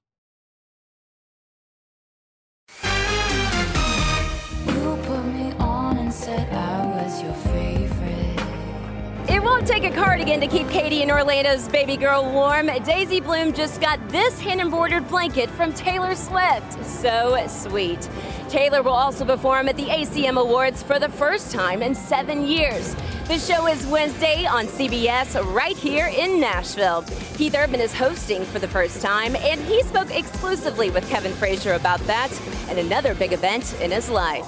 take 9.65 9.85
a 9.85 9.91
cardigan 9.91 10.41
to 10.41 10.47
keep 10.47 10.67
Katy 10.69 11.03
and 11.03 11.11
Orlando's 11.11 11.69
baby 11.69 11.95
girl 11.95 12.29
warm. 12.29 12.67
Daisy 12.83 13.21
Bloom 13.21 13.53
just 13.53 13.79
got 13.79 13.97
this 14.09 14.37
hand 14.39 14.59
embroidered 14.59 15.07
blanket 15.07 15.49
from 15.51 15.73
Taylor 15.73 16.15
Swift. 16.15 16.83
So 16.83 17.41
sweet. 17.47 18.09
Taylor 18.49 18.83
will 18.83 18.91
also 18.91 19.23
perform 19.23 19.69
at 19.69 19.77
the 19.77 19.85
ACM 19.85 20.37
Awards 20.37 20.83
for 20.83 20.99
the 20.99 21.07
first 21.07 21.51
time 21.51 21.81
in 21.81 21.95
seven 21.95 22.45
years. 22.45 22.93
The 23.27 23.39
show 23.39 23.67
is 23.67 23.85
Wednesday 23.87 24.45
on 24.45 24.65
CBS 24.67 25.41
right 25.53 25.77
here 25.77 26.07
in 26.07 26.41
Nashville. 26.41 27.05
Keith 27.35 27.55
Urban 27.55 27.79
is 27.79 27.93
hosting 27.93 28.43
for 28.43 28.59
the 28.59 28.67
first 28.67 29.01
time, 29.01 29.35
and 29.37 29.61
he 29.61 29.81
spoke 29.83 30.13
exclusively 30.13 30.89
with 30.89 31.07
Kevin 31.09 31.31
Frazier 31.31 31.73
about 31.73 32.01
that 32.01 32.31
and 32.67 32.79
another 32.79 33.15
big 33.15 33.31
event 33.31 33.79
in 33.79 33.91
his 33.91 34.09
life. 34.09 34.45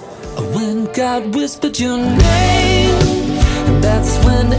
When 0.54 0.92
God 0.92 1.34
whispered 1.34 1.78
your 1.78 1.96
name, 1.96 3.80
that's 3.80 4.22
when 4.24 4.50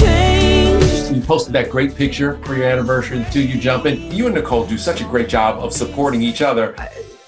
changed. 0.00 1.14
You 1.14 1.22
posted 1.22 1.52
that 1.54 1.70
great 1.70 1.94
picture 1.94 2.38
for 2.44 2.54
your 2.54 2.66
anniversary, 2.66 3.18
the 3.18 3.30
two 3.30 3.42
you 3.42 3.58
jumping. 3.60 4.12
You 4.12 4.26
and 4.26 4.34
Nicole 4.34 4.66
do 4.66 4.78
such 4.78 5.00
a 5.00 5.04
great 5.04 5.28
job 5.28 5.62
of 5.62 5.72
supporting 5.72 6.22
each 6.22 6.42
other. 6.42 6.74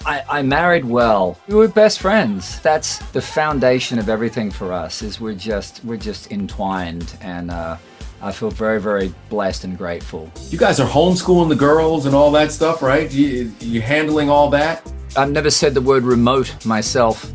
I, 0.05 0.23
I 0.29 0.41
married 0.41 0.85
well. 0.85 1.37
We 1.47 1.55
were 1.55 1.67
best 1.67 1.99
friends. 1.99 2.59
That's 2.61 2.97
the 3.11 3.21
foundation 3.21 3.99
of 3.99 4.09
everything 4.09 4.49
for 4.49 4.73
us. 4.73 5.01
Is 5.01 5.21
we're 5.21 5.35
just 5.35 5.83
we're 5.85 5.97
just 5.97 6.31
entwined, 6.31 7.15
and 7.21 7.51
uh, 7.51 7.77
I 8.21 8.31
feel 8.31 8.49
very 8.49 8.81
very 8.81 9.13
blessed 9.29 9.63
and 9.63 9.77
grateful. 9.77 10.31
You 10.49 10.57
guys 10.57 10.79
are 10.79 10.87
homeschooling 10.87 11.49
the 11.49 11.55
girls 11.55 12.05
and 12.05 12.15
all 12.15 12.31
that 12.31 12.51
stuff, 12.51 12.81
right? 12.81 13.11
You, 13.11 13.53
you 13.59 13.81
handling 13.81 14.29
all 14.29 14.49
that? 14.51 14.91
I've 15.15 15.31
never 15.31 15.51
said 15.51 15.73
the 15.73 15.81
word 15.81 16.03
remote 16.03 16.65
myself 16.65 17.31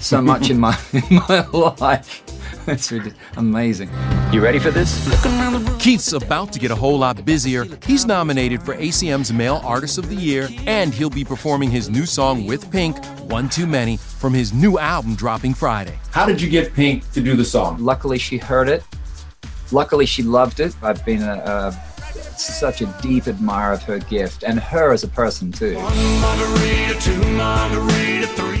so 0.00 0.20
much 0.20 0.50
in 0.50 0.58
my 0.58 0.78
in 0.92 1.22
my 1.28 1.46
life. 1.52 2.24
That's 2.68 2.92
rid- 2.92 3.14
amazing. 3.38 3.88
You 4.30 4.42
ready 4.42 4.58
for 4.58 4.70
this? 4.70 4.92
Keith's 5.78 6.12
about 6.12 6.52
to 6.52 6.58
get 6.58 6.70
a 6.70 6.74
whole 6.74 6.98
lot 6.98 7.24
busier. 7.24 7.64
He's 7.86 8.04
nominated 8.04 8.62
for 8.62 8.74
ACM's 8.74 9.32
Male 9.32 9.62
Artist 9.64 9.96
of 9.96 10.10
the 10.10 10.14
Year, 10.14 10.50
and 10.66 10.92
he'll 10.92 11.08
be 11.08 11.24
performing 11.24 11.70
his 11.70 11.88
new 11.88 12.04
song 12.04 12.46
with 12.46 12.70
Pink, 12.70 13.02
One 13.30 13.48
Too 13.48 13.66
Many, 13.66 13.96
from 13.96 14.34
his 14.34 14.52
new 14.52 14.78
album 14.78 15.14
dropping 15.14 15.54
Friday. 15.54 15.98
How 16.10 16.26
did 16.26 16.42
you 16.42 16.50
get 16.50 16.74
Pink 16.74 17.10
to 17.12 17.22
do 17.22 17.36
the 17.36 17.44
song? 17.44 17.82
Luckily, 17.82 18.18
she 18.18 18.36
heard 18.36 18.68
it. 18.68 18.84
Luckily, 19.72 20.04
she 20.04 20.22
loved 20.22 20.60
it. 20.60 20.74
I've 20.82 21.02
been 21.06 21.22
a, 21.22 21.36
a, 21.36 21.72
such 22.38 22.82
a 22.82 22.94
deep 23.00 23.28
admirer 23.28 23.72
of 23.72 23.82
her 23.84 23.98
gift 23.98 24.42
and 24.42 24.60
her 24.60 24.92
as 24.92 25.04
a 25.04 25.08
person, 25.08 25.52
too. 25.52 25.76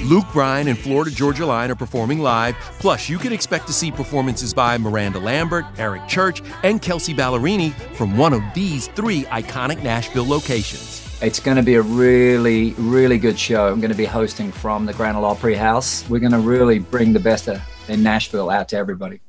Luke 0.08 0.24
Bryan 0.32 0.68
and 0.68 0.78
Florida 0.78 1.10
Georgia 1.10 1.44
Line 1.44 1.70
are 1.70 1.74
performing 1.74 2.20
live. 2.20 2.56
Plus, 2.78 3.10
you 3.10 3.18
can 3.18 3.30
expect 3.30 3.66
to 3.66 3.74
see 3.74 3.90
performances 3.90 4.54
by 4.54 4.78
Miranda 4.78 5.18
Lambert, 5.18 5.66
Eric 5.76 6.08
Church, 6.08 6.40
and 6.62 6.80
Kelsea 6.80 7.12
Ballerini 7.12 7.74
from 7.94 8.16
one 8.16 8.32
of 8.32 8.40
these 8.54 8.86
three 8.88 9.24
iconic 9.24 9.82
Nashville 9.82 10.26
locations. 10.26 11.04
It's 11.20 11.40
going 11.40 11.58
to 11.58 11.62
be 11.62 11.74
a 11.74 11.82
really, 11.82 12.72
really 12.78 13.18
good 13.18 13.38
show. 13.38 13.68
I'm 13.68 13.80
going 13.80 13.90
to 13.90 13.96
be 13.96 14.06
hosting 14.06 14.50
from 14.50 14.86
the 14.86 14.94
Grand 14.94 15.18
Ole 15.18 15.26
Opry 15.26 15.54
House. 15.54 16.08
We're 16.08 16.20
going 16.20 16.32
to 16.32 16.38
really 16.38 16.78
bring 16.78 17.12
the 17.12 17.20
best 17.20 17.46
in 17.88 18.02
Nashville 18.02 18.48
out 18.48 18.70
to 18.70 18.78
everybody. 18.78 19.20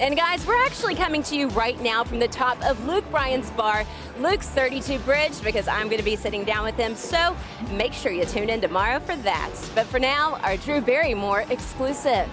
And 0.00 0.16
guys, 0.16 0.46
we're 0.46 0.64
actually 0.64 0.94
coming 0.94 1.24
to 1.24 1.36
you 1.36 1.48
right 1.48 1.80
now 1.80 2.04
from 2.04 2.20
the 2.20 2.28
top 2.28 2.62
of 2.64 2.86
Luke 2.86 3.04
Bryan's 3.10 3.50
bar, 3.50 3.84
Luke's 4.20 4.48
32 4.48 5.00
Bridge, 5.00 5.42
because 5.42 5.66
I'm 5.66 5.86
going 5.86 5.98
to 5.98 6.04
be 6.04 6.14
sitting 6.14 6.44
down 6.44 6.64
with 6.64 6.76
him. 6.76 6.94
So 6.94 7.36
make 7.72 7.92
sure 7.92 8.12
you 8.12 8.24
tune 8.24 8.48
in 8.48 8.60
tomorrow 8.60 9.00
for 9.00 9.16
that. 9.16 9.50
But 9.74 9.86
for 9.86 9.98
now, 9.98 10.36
our 10.44 10.56
Drew 10.56 10.80
Barrymore 10.80 11.44
exclusive. 11.50 12.28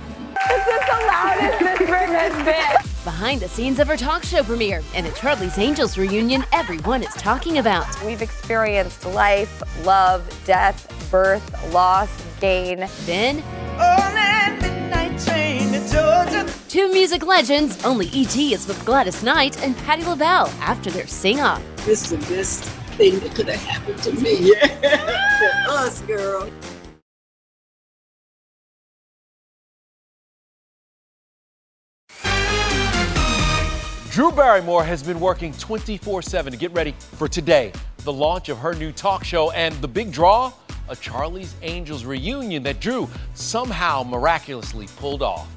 This 0.47 0.67
is 0.67 0.79
the 0.79 1.05
loudest 1.07 1.59
this 1.79 1.79
room 1.79 1.89
has 1.89 2.45
been. 2.45 2.91
Behind 3.03 3.41
the 3.41 3.47
scenes 3.47 3.79
of 3.79 3.87
her 3.87 3.97
talk 3.97 4.23
show 4.23 4.43
premiere 4.43 4.83
and 4.93 5.05
the 5.05 5.11
Charlie's 5.13 5.57
Angels 5.57 5.97
reunion 5.97 6.43
everyone 6.51 7.01
is 7.01 7.13
talking 7.15 7.57
about. 7.57 7.87
We've 8.03 8.21
experienced 8.21 9.05
life, 9.07 9.63
love, 9.83 10.27
death, 10.45 10.87
birth, 11.09 11.73
loss, 11.73 12.09
gain. 12.39 12.87
Then, 13.05 13.43
oh, 13.79 14.14
Two 16.69 16.91
music 16.91 17.25
legends, 17.25 17.83
only 17.85 18.07
E.T. 18.07 18.53
is 18.53 18.67
with 18.67 18.83
Gladys 18.85 19.23
Knight 19.23 19.61
and 19.63 19.77
Patti 19.77 20.03
LaBelle 20.03 20.47
after 20.59 20.89
their 20.89 21.07
sing 21.07 21.39
off. 21.39 21.61
This 21.85 22.11
is 22.11 22.27
the 22.27 22.35
best 22.35 22.63
thing 22.97 23.19
that 23.19 23.35
could 23.35 23.47
have 23.47 23.61
happened 23.61 24.01
to 24.03 24.11
me. 24.13 24.53
Yeah. 24.61 25.65
to 25.65 25.71
us, 25.71 26.01
girl. 26.01 26.49
Drew 34.09 34.31
Barrymore 34.31 34.83
has 34.83 35.03
been 35.03 35.19
working 35.19 35.51
24 35.53 36.21
7 36.21 36.51
to 36.51 36.57
get 36.57 36.71
ready 36.73 36.95
for 36.99 37.27
today, 37.27 37.71
the 37.99 38.13
launch 38.13 38.49
of 38.49 38.57
her 38.57 38.73
new 38.73 38.91
talk 38.91 39.23
show, 39.23 39.51
and 39.51 39.75
the 39.75 39.87
big 39.87 40.11
draw 40.11 40.51
a 40.87 40.95
Charlie's 40.95 41.55
Angels 41.63 42.05
reunion 42.05 42.63
that 42.63 42.79
Drew 42.79 43.09
somehow 43.33 44.03
miraculously 44.03 44.87
pulled 44.97 45.23
off. 45.23 45.54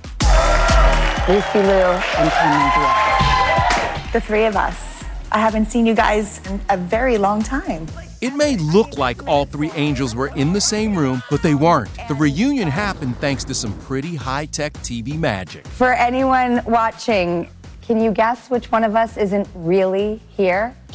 Lucy 1.28 1.58
Liu 1.58 1.68
and 1.68 2.30
Cameron 2.30 2.70
Diaz. 2.74 4.12
The 4.14 4.20
three 4.22 4.46
of 4.46 4.56
us. 4.56 5.04
I 5.30 5.38
haven't 5.38 5.70
seen 5.70 5.84
you 5.84 5.92
guys 5.94 6.40
in 6.48 6.58
a 6.70 6.78
very 6.78 7.18
long 7.18 7.42
time. 7.42 7.86
It 8.22 8.34
may 8.34 8.56
look 8.56 8.96
like 8.96 9.28
all 9.28 9.44
three 9.44 9.70
angels 9.72 10.14
were 10.14 10.28
in 10.36 10.54
the 10.54 10.60
same 10.62 10.96
room, 10.96 11.22
but 11.28 11.42
they 11.42 11.54
weren't. 11.54 11.90
The 12.08 12.14
reunion 12.14 12.68
happened 12.68 13.18
thanks 13.18 13.44
to 13.44 13.52
some 13.52 13.78
pretty 13.80 14.16
high 14.16 14.46
tech 14.46 14.72
TV 14.78 15.18
magic. 15.18 15.66
For 15.66 15.92
anyone 15.92 16.62
watching, 16.64 17.50
can 17.82 18.00
you 18.00 18.10
guess 18.10 18.48
which 18.48 18.72
one 18.72 18.82
of 18.82 18.96
us 18.96 19.18
isn't 19.18 19.46
really 19.54 20.22
here? 20.34 20.74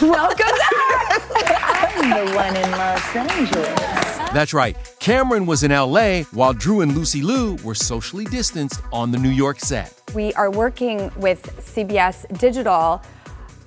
Welcome 0.00 0.56
back! 0.58 1.22
I'm 1.96 2.26
the 2.26 2.34
one 2.34 2.56
in 2.56 2.70
Los 2.70 3.16
Angeles. 3.16 4.16
That's 4.32 4.52
right. 4.52 4.76
Cameron 5.06 5.46
was 5.46 5.62
in 5.62 5.70
LA 5.70 6.22
while 6.32 6.52
Drew 6.52 6.80
and 6.80 6.92
Lucy 6.96 7.22
Liu 7.22 7.54
were 7.62 7.76
socially 7.76 8.24
distanced 8.24 8.80
on 8.92 9.12
the 9.12 9.18
New 9.18 9.30
York 9.30 9.60
set. 9.60 10.02
We 10.14 10.32
are 10.32 10.50
working 10.50 11.12
with 11.14 11.44
CBS 11.60 12.26
Digital 12.40 13.00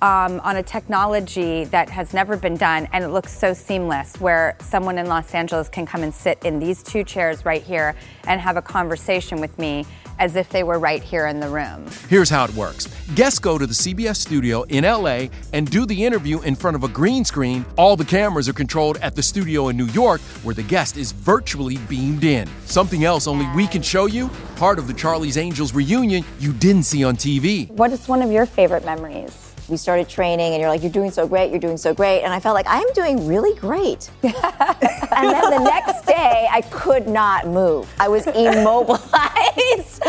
um, 0.02 0.40
on 0.40 0.56
a 0.56 0.62
technology 0.62 1.64
that 1.64 1.88
has 1.88 2.12
never 2.12 2.36
been 2.36 2.58
done, 2.58 2.86
and 2.92 3.02
it 3.02 3.08
looks 3.08 3.32
so 3.32 3.54
seamless 3.54 4.20
where 4.20 4.54
someone 4.60 4.98
in 4.98 5.06
Los 5.06 5.32
Angeles 5.34 5.70
can 5.70 5.86
come 5.86 6.02
and 6.02 6.14
sit 6.14 6.38
in 6.44 6.58
these 6.58 6.82
two 6.82 7.04
chairs 7.04 7.46
right 7.46 7.62
here 7.62 7.94
and 8.24 8.38
have 8.38 8.58
a 8.58 8.62
conversation 8.62 9.40
with 9.40 9.58
me 9.58 9.86
as 10.20 10.36
if 10.36 10.48
they 10.50 10.62
were 10.62 10.78
right 10.78 11.02
here 11.02 11.26
in 11.26 11.40
the 11.40 11.48
room. 11.48 11.84
Here's 12.08 12.30
how 12.30 12.44
it 12.44 12.54
works 12.54 12.86
guests 13.16 13.40
go 13.40 13.58
to 13.58 13.66
the 13.66 13.74
CBS 13.74 14.16
studio 14.16 14.62
in 14.64 14.84
LA 14.84 15.26
and 15.52 15.68
do 15.68 15.84
the 15.84 16.04
interview 16.04 16.40
in 16.42 16.54
front 16.54 16.76
of 16.76 16.84
a 16.84 16.88
green 16.88 17.24
screen. 17.24 17.64
All 17.76 17.96
the 17.96 18.04
cameras 18.04 18.48
are 18.48 18.52
controlled 18.52 18.98
at 18.98 19.16
the 19.16 19.22
studio 19.22 19.68
in 19.68 19.76
New 19.76 19.86
York, 19.86 20.20
where 20.44 20.54
the 20.54 20.62
guest 20.62 20.96
is 20.96 21.10
virtually 21.10 21.78
beamed 21.88 22.22
in. 22.22 22.48
Something 22.66 23.04
else 23.04 23.26
only 23.26 23.48
we 23.56 23.66
can 23.66 23.82
show 23.82 24.06
you 24.06 24.28
part 24.54 24.78
of 24.78 24.86
the 24.86 24.94
Charlie's 24.94 25.36
Angels 25.36 25.74
reunion 25.74 26.24
you 26.38 26.52
didn't 26.52 26.84
see 26.84 27.02
on 27.02 27.16
TV. 27.16 27.68
What 27.70 27.90
is 27.90 28.06
one 28.06 28.22
of 28.22 28.30
your 28.30 28.46
favorite 28.46 28.84
memories? 28.84 29.49
We 29.70 29.76
started 29.76 30.08
training 30.08 30.52
and 30.52 30.60
you're 30.60 30.68
like, 30.68 30.82
you're 30.82 30.90
doing 30.90 31.10
so 31.10 31.26
great, 31.26 31.50
you're 31.50 31.60
doing 31.60 31.76
so 31.76 31.94
great. 31.94 32.22
And 32.22 32.32
I 32.32 32.40
felt 32.40 32.54
like 32.54 32.66
I 32.66 32.80
am 32.80 32.92
doing 32.92 33.26
really 33.26 33.58
great. 33.58 34.10
and 34.22 34.32
then 34.32 35.50
the 35.50 35.60
next 35.62 36.06
day, 36.06 36.48
I 36.50 36.62
could 36.70 37.06
not 37.06 37.46
move. 37.46 37.92
I 37.98 38.08
was 38.08 38.26
immobilized. 38.26 40.02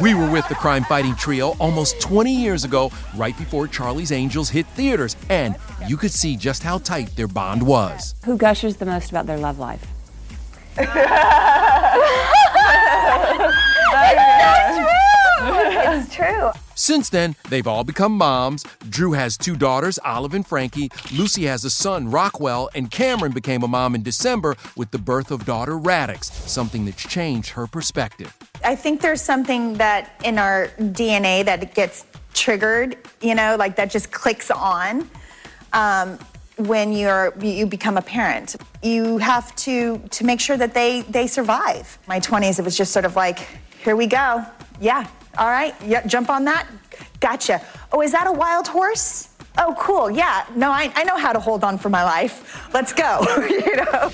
We 0.00 0.14
were 0.14 0.30
with 0.30 0.48
the 0.48 0.56
crime 0.56 0.84
fighting 0.84 1.14
trio 1.14 1.54
almost 1.60 2.00
20 2.00 2.34
years 2.34 2.64
ago, 2.64 2.90
right 3.14 3.36
before 3.38 3.68
Charlie's 3.68 4.10
Angels 4.10 4.50
hit 4.50 4.66
theaters, 4.66 5.16
and 5.28 5.54
you 5.86 5.96
could 5.96 6.10
see 6.10 6.36
just 6.36 6.64
how 6.64 6.78
tight 6.78 7.14
their 7.14 7.28
bond 7.28 7.64
was. 7.64 8.16
Who 8.24 8.36
gushes 8.36 8.76
the 8.76 8.86
most 8.86 9.10
about 9.10 9.26
their 9.26 9.38
love 9.38 9.60
life? 9.60 9.86
it's 16.12 16.16
true. 16.16 16.48
It's 16.48 16.56
true. 16.56 16.62
Since 16.74 17.10
then, 17.10 17.36
they've 17.48 17.66
all 17.66 17.84
become 17.84 18.12
moms. 18.12 18.64
Drew 18.88 19.12
has 19.12 19.36
two 19.36 19.56
daughters, 19.56 19.98
Olive 20.04 20.34
and 20.34 20.46
Frankie. 20.46 20.90
Lucy 21.12 21.44
has 21.44 21.64
a 21.64 21.70
son, 21.70 22.10
Rockwell, 22.10 22.70
and 22.74 22.90
Cameron 22.90 23.32
became 23.32 23.62
a 23.62 23.68
mom 23.68 23.94
in 23.94 24.02
December 24.02 24.56
with 24.76 24.90
the 24.90 24.98
birth 24.98 25.30
of 25.30 25.44
daughter 25.44 25.72
Raddix, 25.72 26.24
something 26.24 26.84
that's 26.84 27.02
changed 27.02 27.50
her 27.50 27.66
perspective. 27.66 28.36
I 28.64 28.74
think 28.74 29.00
there's 29.00 29.22
something 29.22 29.74
that 29.74 30.12
in 30.24 30.38
our 30.38 30.68
DNA 30.78 31.44
that 31.44 31.74
gets 31.74 32.06
triggered, 32.34 32.96
you 33.20 33.34
know, 33.34 33.56
like 33.58 33.76
that 33.76 33.90
just 33.90 34.10
clicks 34.10 34.50
on. 34.50 35.08
Um, 35.72 36.18
when 36.56 36.92
you're 36.92 37.32
you 37.40 37.64
become 37.66 37.96
a 37.96 38.02
parent 38.02 38.56
you 38.82 39.16
have 39.16 39.56
to 39.56 39.98
to 40.10 40.22
make 40.22 40.38
sure 40.38 40.56
that 40.58 40.74
they 40.74 41.00
they 41.08 41.26
survive 41.26 41.98
my 42.06 42.20
20s 42.20 42.58
it 42.58 42.62
was 42.62 42.76
just 42.76 42.92
sort 42.92 43.06
of 43.06 43.16
like 43.16 43.48
here 43.82 43.96
we 43.96 44.06
go 44.06 44.44
yeah. 44.82 45.06
All 45.38 45.48
right. 45.48 45.74
Yeah 45.86 46.04
jump 46.06 46.28
on 46.28 46.44
that. 46.44 46.66
Gotcha. 47.20 47.62
Oh 47.92 48.02
is 48.02 48.12
that 48.12 48.26
a 48.26 48.32
wild 48.32 48.66
horse? 48.68 49.28
Oh 49.56 49.74
cool. 49.78 50.10
Yeah. 50.10 50.44
No 50.56 50.70
i, 50.70 50.92
I 50.94 51.04
know 51.04 51.16
how 51.16 51.32
to 51.32 51.40
hold 51.40 51.64
on 51.64 51.78
for 51.78 51.88
my 51.88 52.04
life. 52.04 52.68
Let's 52.74 52.92
go. 52.92 53.24
You 53.48 53.76
know? 53.76 54.10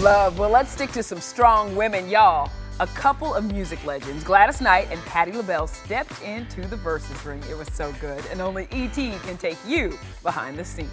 Love. 0.00 0.38
Well 0.38 0.50
let's 0.50 0.70
stick 0.70 0.92
to 0.92 1.02
some 1.02 1.20
strong 1.20 1.74
women 1.74 2.08
y'all. 2.08 2.50
A 2.80 2.86
couple 2.86 3.34
of 3.34 3.52
music 3.52 3.84
legends, 3.84 4.24
Gladys 4.24 4.62
Knight 4.62 4.88
and 4.90 4.98
Patti 5.04 5.32
LaBelle, 5.32 5.66
stepped 5.66 6.22
into 6.22 6.62
the 6.62 6.76
Verzuz 6.76 7.26
ring. 7.26 7.42
It 7.50 7.54
was 7.54 7.68
so 7.74 7.92
good, 8.00 8.24
and 8.30 8.40
only 8.40 8.68
E.T. 8.72 9.12
can 9.22 9.36
take 9.36 9.58
you 9.66 9.98
behind 10.22 10.58
the 10.58 10.64
scenes. 10.64 10.88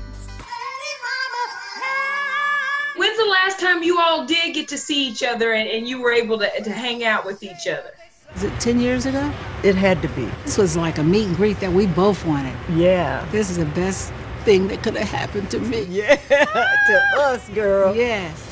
When's 2.98 3.18
the 3.18 3.26
last 3.26 3.62
time 3.62 3.84
you 3.84 4.02
all 4.02 4.26
did 4.26 4.54
get 4.54 4.68
to 4.70 4.78
see 4.78 5.08
each 5.08 5.24
other 5.24 5.54
and, 5.54 5.70
and 5.70 5.88
you 5.88 6.02
were 6.02 6.12
able 6.12 6.38
to, 6.40 6.50
to 6.62 6.72
hang 6.72 7.06
out 7.06 7.26
with 7.26 7.42
each 7.42 7.68
other? 7.68 7.94
Was 8.38 8.43
it 8.43 8.60
10 8.60 8.80
years 8.80 9.08
ago? 9.08 9.34
It 9.63 9.73
had 9.73 10.00
to 10.04 10.08
be. 10.10 10.30
This 10.45 10.60
was 10.60 10.78
like 10.78 11.00
a 11.00 11.04
meet 11.04 11.26
and 11.26 11.36
greet 11.36 11.60
that 11.60 11.71
we 11.73 11.88
both 11.88 12.23
wanted. 12.23 12.56
Yeah. 12.76 13.28
This 13.32 13.50
is 13.50 13.58
the 13.58 13.65
best 13.65 14.13
thing 14.45 14.67
that 14.67 14.84
could 14.84 14.95
have 14.95 15.10
happened 15.10 15.50
to 15.50 15.60
me. 15.60 15.88
Yeah, 15.89 16.15
to 16.28 17.02
us, 17.19 17.50
girl. 17.50 17.95
Yes. 17.95 18.43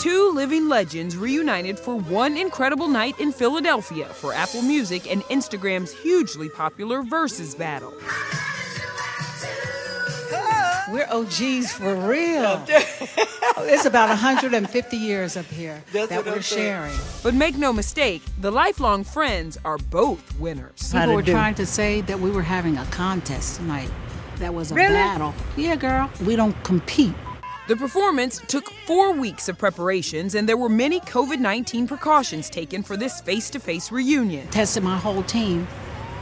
Two 0.00 0.30
living 0.32 0.68
legends 0.68 1.16
reunited 1.16 1.76
for 1.76 1.96
one 1.96 2.36
incredible 2.36 2.86
night 2.86 3.18
in 3.18 3.32
Philadelphia 3.32 4.04
for 4.04 4.32
Apple 4.32 4.62
Music 4.62 5.10
and 5.10 5.22
Instagram's 5.24 5.90
hugely 5.90 6.48
popular 6.48 7.02
Verzuz 7.02 7.58
battle. 7.58 7.92
We're 10.90 11.06
OGs 11.10 11.72
for 11.72 11.94
real. 11.94 12.62
Oh, 13.56 13.64
it's 13.66 13.84
about 13.86 14.08
150 14.10 14.96
years 14.96 15.36
up 15.36 15.46
here 15.46 15.82
That's 15.92 16.08
that 16.10 16.26
we're 16.26 16.34
I'm 16.34 16.42
saying. 16.42 16.62
sharing. 16.90 16.96
But 17.22 17.34
make 17.34 17.56
no 17.56 17.72
mistake, 17.72 18.22
the 18.40 18.50
lifelong 18.50 19.04
friends 19.04 19.56
are 19.64 19.78
both 19.78 20.38
winners. 20.38 20.92
People 20.92 21.14
were 21.14 21.22
trying 21.22 21.54
to 21.54 21.64
say 21.66 22.00
that 22.02 22.18
we 22.20 22.30
were 22.30 22.42
having 22.42 22.76
a 22.76 22.84
contest 22.86 23.56
tonight. 23.56 23.88
That 24.38 24.52
was 24.52 24.72
a 24.72 24.74
Really? 24.74 24.92
battle. 24.94 25.32
Yeah, 25.56 25.76
girl. 25.76 26.10
We 26.26 26.36
don't 26.36 26.60
compete. 26.64 27.14
The 27.68 27.76
performance 27.76 28.40
took 28.46 28.68
four 28.86 29.12
weeks 29.12 29.48
of 29.48 29.56
preparations, 29.56 30.34
and 30.34 30.46
there 30.46 30.56
were 30.58 30.68
many 30.68 31.00
COVID 31.00 31.38
19 31.38 31.86
precautions 31.88 32.50
taken 32.50 32.82
for 32.82 32.96
this 32.96 33.20
face 33.22 33.48
to 33.50 33.58
face 33.60 33.90
reunion. 33.90 34.46
Tested 34.48 34.82
my 34.82 34.98
whole 34.98 35.22
team, 35.22 35.66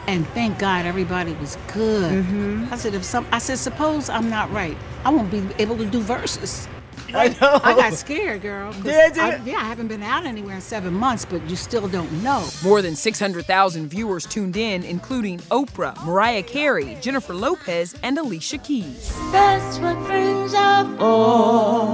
and 0.07 0.27
thank 0.29 0.59
God 0.59 0.87
everybody 0.87 1.33
was 1.35 1.57
good. 1.73 2.25
Mm-hmm. 2.25 2.73
I 2.73 2.77
said, 2.77 2.95
if 2.95 3.05
some, 3.05 3.27
I 3.33 3.39
said, 3.39 3.59
suppose 3.59 4.09
I'm 4.09 4.29
not 4.29 4.51
right, 4.53 4.77
I 5.05 5.11
won't 5.11 5.31
be 5.31 5.43
able 5.59 5.77
to 5.79 5.87
do 5.87 6.03
Verzuz. 6.03 6.69
I 7.15 7.29
know. 7.29 7.61
I 7.63 7.75
got 7.75 7.93
scared, 7.95 8.43
girl. 8.43 8.73
Did 8.73 9.17
you? 9.17 9.23
I, 9.23 9.41
yeah, 9.45 9.57
I 9.57 9.65
haven't 9.65 9.89
been 9.89 10.03
out 10.03 10.25
anywhere 10.25 10.55
in 10.55 10.61
seven 10.61 10.95
months, 10.95 11.25
but 11.25 11.49
you 11.49 11.57
still 11.57 11.89
don't 11.89 12.11
know. 12.23 12.49
More 12.63 12.81
than 12.81 12.97
600,000 12.97 13.89
viewers 13.89 14.27
tuned 14.27 14.57
in, 14.57 14.83
including 14.85 15.39
Oprah, 15.51 16.03
Mariah 16.05 16.43
Carey, 16.43 16.97
Jennifer 17.01 17.35
Lopez, 17.35 17.95
and 18.03 18.19
Alicia 18.19 18.59
Keys. 18.59 19.15
That's 19.31 19.79
what 19.79 20.03
friends 20.07 20.55
are 20.55 20.85
for. 20.97 21.93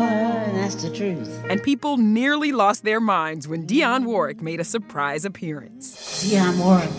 That's 0.54 0.76
the 0.76 0.90
truth. 0.90 1.44
And 1.48 1.62
people 1.62 1.96
nearly 1.96 2.52
lost 2.52 2.84
their 2.84 3.00
minds 3.00 3.48
when 3.48 3.66
Dionne 3.66 4.04
Warwick 4.04 4.42
made 4.42 4.60
a 4.60 4.64
surprise 4.64 5.24
appearance. 5.24 6.24
Dionne 6.24 6.58
Warwick. 6.58 6.90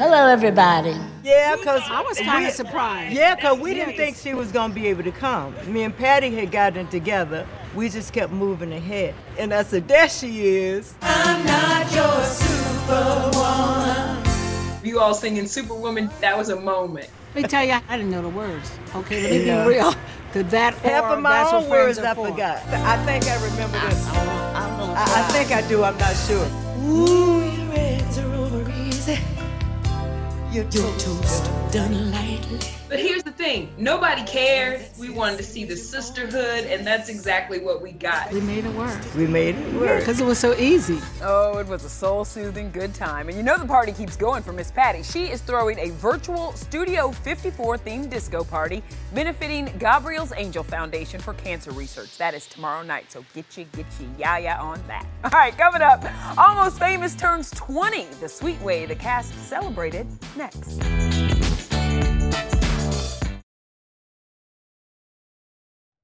Hello, 0.00 0.28
everybody. 0.28 0.96
Yeah, 1.22 1.56
because 1.56 1.82
I 1.84 2.00
was 2.00 2.16
kinda 2.16 2.50
surprised. 2.52 3.14
Yeah, 3.14 3.34
because 3.34 3.58
we 3.58 3.74
didn't 3.74 3.96
think 3.96 4.16
she 4.16 4.32
was 4.32 4.50
going 4.50 4.70
to 4.70 4.74
be 4.74 4.86
able 4.86 5.02
to 5.02 5.12
come. 5.12 5.54
Me 5.70 5.82
and 5.82 5.94
Patti 5.94 6.34
had 6.34 6.50
gotten 6.50 6.86
together. 6.86 7.46
We 7.74 7.90
just 7.90 8.14
kept 8.14 8.32
moving 8.32 8.72
ahead. 8.72 9.14
And 9.36 9.52
I 9.52 9.62
said, 9.62 9.88
there 9.88 10.08
she 10.08 10.46
is. 10.56 10.94
I'm 11.02 11.44
not 11.44 11.92
your 11.92 12.24
superwoman. 12.24 14.24
You 14.82 15.00
all 15.00 15.12
singing 15.12 15.46
Superwoman, 15.46 16.08
that 16.22 16.34
was 16.34 16.48
a 16.48 16.56
moment. 16.58 17.10
Let 17.34 17.42
me 17.42 17.48
tell 17.50 17.66
you, 17.66 17.78
I 17.86 17.96
didn't 17.98 18.10
know 18.10 18.22
the 18.22 18.30
words. 18.30 18.70
Okay, 18.94 19.20
let 19.22 19.32
me 19.32 19.44
Yeah. 19.44 19.64
be 19.64 19.68
real. 19.68 19.94
Cause 20.32 20.44
that 20.50 20.72
Half 20.76 21.04
or 21.04 21.16
of 21.16 21.20
my 21.20 21.42
that's 21.42 21.52
own 21.52 21.68
words 21.68 21.98
I 21.98 22.14
for. 22.14 22.30
forgot. 22.30 22.66
I 22.68 22.96
think 23.04 23.26
I 23.26 23.34
remember 23.44 23.78
this. 23.90 24.06
I, 24.08 24.94
I 24.96 25.22
think 25.30 25.52
I 25.52 25.60
do, 25.68 25.84
I'm 25.84 25.98
not 25.98 26.16
sure. 26.16 26.46
Ooh, 26.88 27.29
Your 30.52 30.64
toast 30.64 31.44
done 31.72 32.10
lightly. 32.10 32.58
But 32.88 32.98
here's 32.98 33.19
thing 33.40 33.72
nobody 33.78 34.22
cared. 34.24 34.84
We 34.98 35.08
wanted 35.08 35.38
to 35.38 35.42
see 35.42 35.64
the 35.64 35.76
sisterhood, 35.76 36.66
and 36.66 36.86
that's 36.86 37.08
exactly 37.08 37.58
what 37.58 37.80
we 37.80 37.92
got. 37.92 38.30
We 38.32 38.42
made 38.42 38.66
it 38.66 38.74
work. 38.74 39.00
We 39.16 39.26
made 39.26 39.54
it 39.56 39.74
work. 39.74 40.00
Because 40.00 40.20
it 40.20 40.26
was 40.26 40.38
so 40.38 40.54
easy. 40.56 41.00
Oh, 41.22 41.58
it 41.58 41.66
was 41.66 41.82
a 41.84 41.88
soul 41.88 42.26
soothing 42.26 42.70
good 42.70 42.94
time. 42.94 43.28
And 43.28 43.36
you 43.36 43.42
know 43.42 43.56
the 43.56 43.66
party 43.66 43.92
keeps 43.92 44.14
going 44.14 44.42
for 44.42 44.52
Miss 44.52 44.70
Patti. 44.70 45.02
She 45.02 45.30
is 45.30 45.40
throwing 45.40 45.78
a 45.78 45.90
virtual 45.92 46.52
Studio 46.52 47.12
54 47.12 47.78
themed 47.78 48.10
disco 48.10 48.44
party 48.44 48.82
benefiting 49.14 49.72
Gabrielle's 49.78 50.34
Angel 50.36 50.62
Foundation 50.62 51.18
for 51.18 51.32
Cancer 51.34 51.70
Research. 51.70 52.18
That 52.18 52.34
is 52.34 52.46
tomorrow 52.46 52.82
night, 52.82 53.10
so 53.10 53.24
get 53.34 53.56
you, 53.56 53.64
get 53.72 53.86
you, 53.98 54.08
yeah, 54.18 54.36
yeah 54.36 54.60
on 54.60 54.80
that. 54.86 55.06
All 55.24 55.30
right, 55.30 55.56
coming 55.56 55.80
up, 55.80 56.04
Almost 56.36 56.78
Famous 56.78 57.14
turns 57.14 57.50
20, 57.52 58.04
the 58.20 58.28
sweet 58.28 58.60
way 58.60 58.84
the 58.84 58.94
cast 58.94 59.32
celebrated 59.48 60.06
next. 60.36 61.29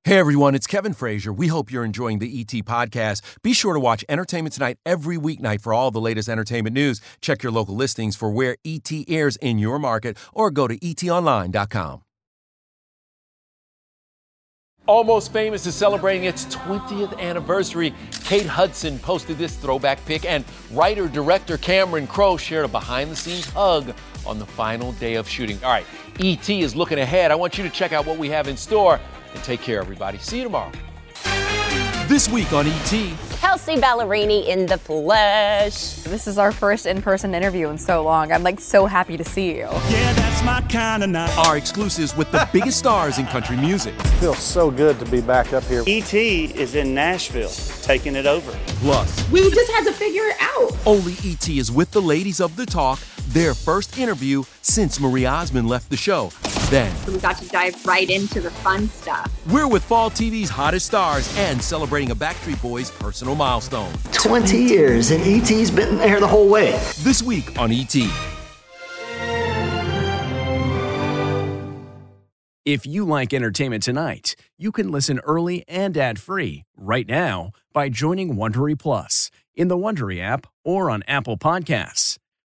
Hey 0.07 0.19
everyone, 0.19 0.55
it's 0.55 0.69
Kevin 0.69 0.93
Frazier. 0.93 1.33
We 1.33 1.49
hope 1.49 1.73
you're 1.73 1.85
enjoying 1.85 2.21
the 2.21 2.41
ET 2.41 2.65
podcast. 2.65 3.23
Be 3.43 3.53
sure 3.53 3.75
to 3.75 3.81
watch 3.81 4.05
Entertainment 4.09 4.53
Tonight 4.53 4.79
every 4.87 5.19
weeknight 5.19 5.61
for 5.61 5.75
all 5.75 5.91
the 5.91 6.01
latest 6.01 6.29
entertainment 6.29 6.75
news. 6.75 7.01
Check 7.21 7.43
your 7.43 7.51
local 7.51 7.75
listings 7.75 8.15
for 8.15 8.31
where 8.31 8.57
ET 8.65 8.89
airs 9.09 9.35
in 9.39 9.59
your 9.59 9.81
market 9.81 10.17
or 10.33 10.53
go 10.53 10.69
to 10.69 10.79
etonline.com. 10.79 12.03
Almost 14.87 15.33
Famous 15.33 15.67
is 15.67 15.75
celebrating 15.75 16.23
its 16.23 16.45
20th 16.55 17.19
anniversary. 17.19 17.93
Kate 18.23 18.47
Hudson 18.47 19.01
posted 19.01 19.39
this 19.39 19.57
throwback 19.57 20.05
pic, 20.07 20.25
and 20.25 20.45
writer 20.71 21.09
director 21.09 21.59
Cameron 21.59 22.07
Crowe 22.07 22.37
shared 22.37 22.67
a 22.67 22.69
behind 22.69 23.11
the 23.11 23.17
scenes 23.17 23.51
hug 23.51 23.93
on 24.25 24.39
the 24.39 24.47
final 24.47 24.93
day 24.93 25.17
of 25.17 25.29
shooting. 25.29 25.59
All 25.65 25.71
right, 25.71 25.87
ET 26.21 26.49
is 26.49 26.75
looking 26.75 26.99
ahead. 26.99 27.31
I 27.31 27.35
want 27.35 27.59
you 27.59 27.65
to 27.65 27.71
check 27.71 27.93
out 27.93 28.07
what 28.07 28.19
we 28.19 28.29
have 28.31 28.49
in 28.49 28.57
store 28.57 28.99
and 29.35 29.45
take 29.45 29.61
care, 29.61 29.81
everybody. 29.81 30.19
See 30.19 30.39
you 30.39 30.45
tomorrow. 30.45 30.73
This 32.07 32.29
week 32.29 32.53
on 32.53 32.67
ET, 32.69 32.91
Kelsea 33.41 33.75
Ballerini 33.77 34.47
in 34.47 34.67
the 34.67 34.79
flesh. 34.79 35.95
This 36.05 36.29
is 36.29 36.39
our 36.39 36.53
first 36.53 36.87
in 36.87 37.03
person 37.03 37.35
interview 37.35 37.69
in 37.69 37.79
so 37.79 38.03
long. 38.05 38.31
I'm 38.31 38.45
like 38.45 38.61
so 38.61 38.87
happy 38.87 39.17
to 39.17 39.25
see 39.25 39.49
you. 39.51 39.67
Yeah, 39.89 40.13
that's 40.13 40.45
my 40.45 40.61
kind 40.71 41.03
of 41.03 41.11
night. 41.11 41.37
our 41.39 41.57
exclusives 41.57 42.17
with 42.17 42.31
the 42.31 42.49
biggest 42.53 42.79
stars 42.79 43.19
in 43.19 43.27
country 43.27 43.57
music. 43.57 43.93
feels 44.21 44.39
so 44.39 44.71
good 44.71 45.01
to 45.01 45.05
be 45.07 45.21
back 45.21 45.53
up 45.53 45.65
here. 45.65 45.83
ET 45.87 46.15
is 46.15 46.77
in 46.77 46.95
Nashville, 46.95 47.51
taking 47.83 48.15
it 48.15 48.25
over. 48.27 48.53
Plus, 48.81 49.29
We 49.31 49.41
just 49.51 49.71
had 49.73 49.85
to 49.85 49.93
figure 49.93 50.23
it 50.27 50.37
out. 50.41 50.77
only 50.87 51.15
ET 51.25 51.49
is 51.49 51.73
with 51.73 51.91
the 51.91 52.01
ladies 52.01 52.41
of 52.41 52.55
the 52.55 52.67
talk, 52.67 53.01
their 53.29 53.55
first 53.55 53.99
interview 53.99 54.43
since 54.63 55.01
Marie 55.01 55.27
Osmond 55.27 55.69
left 55.69 55.91
the 55.91 55.97
show. 55.97 56.31
Then, 56.71 56.93
We 57.07 57.19
got 57.19 57.39
to 57.39 57.49
dive 57.49 57.85
right 57.87 58.09
into 58.11 58.41
the 58.41 58.51
fun 58.51 58.89
stuff. 58.89 59.31
we're 59.53 59.69
with 59.69 59.85
Fall 59.85 60.11
TV's 60.11 60.51
hottest 60.51 60.87
stars 60.87 61.33
and 61.39 61.63
celebrating 61.63 62.11
a 62.11 62.17
Backstreet 62.17 62.61
Boys 62.61 62.91
personal 62.91 63.35
milestone. 63.37 63.93
20 64.13 64.57
years, 64.59 65.11
and 65.13 65.23
ET's 65.23 65.71
been 65.71 65.97
there 65.97 66.19
the 66.19 66.27
whole 66.27 66.49
way. 66.49 66.73
This 67.03 67.23
week 67.23 67.57
on 67.59 67.71
ET. 67.71 67.95
If 72.65 72.85
you 72.85 73.05
like 73.05 73.33
entertainment 73.33 73.85
tonight, 73.85 74.35
you 74.59 74.73
can 74.73 74.91
listen 74.91 75.21
early 75.21 75.65
and 75.69 75.97
ad-free 75.97 76.65
right 76.77 77.07
now 77.07 77.53
by 77.73 77.89
joining 77.89 78.35
Wondery 78.35 78.77
Plus 78.77 79.31
in 79.55 79.69
the 79.69 79.77
Wondery 79.77 80.21
app 80.21 80.49
or 80.65 80.91
on 80.91 81.05
Apple 81.07 81.39
Podcasts. 81.39 82.19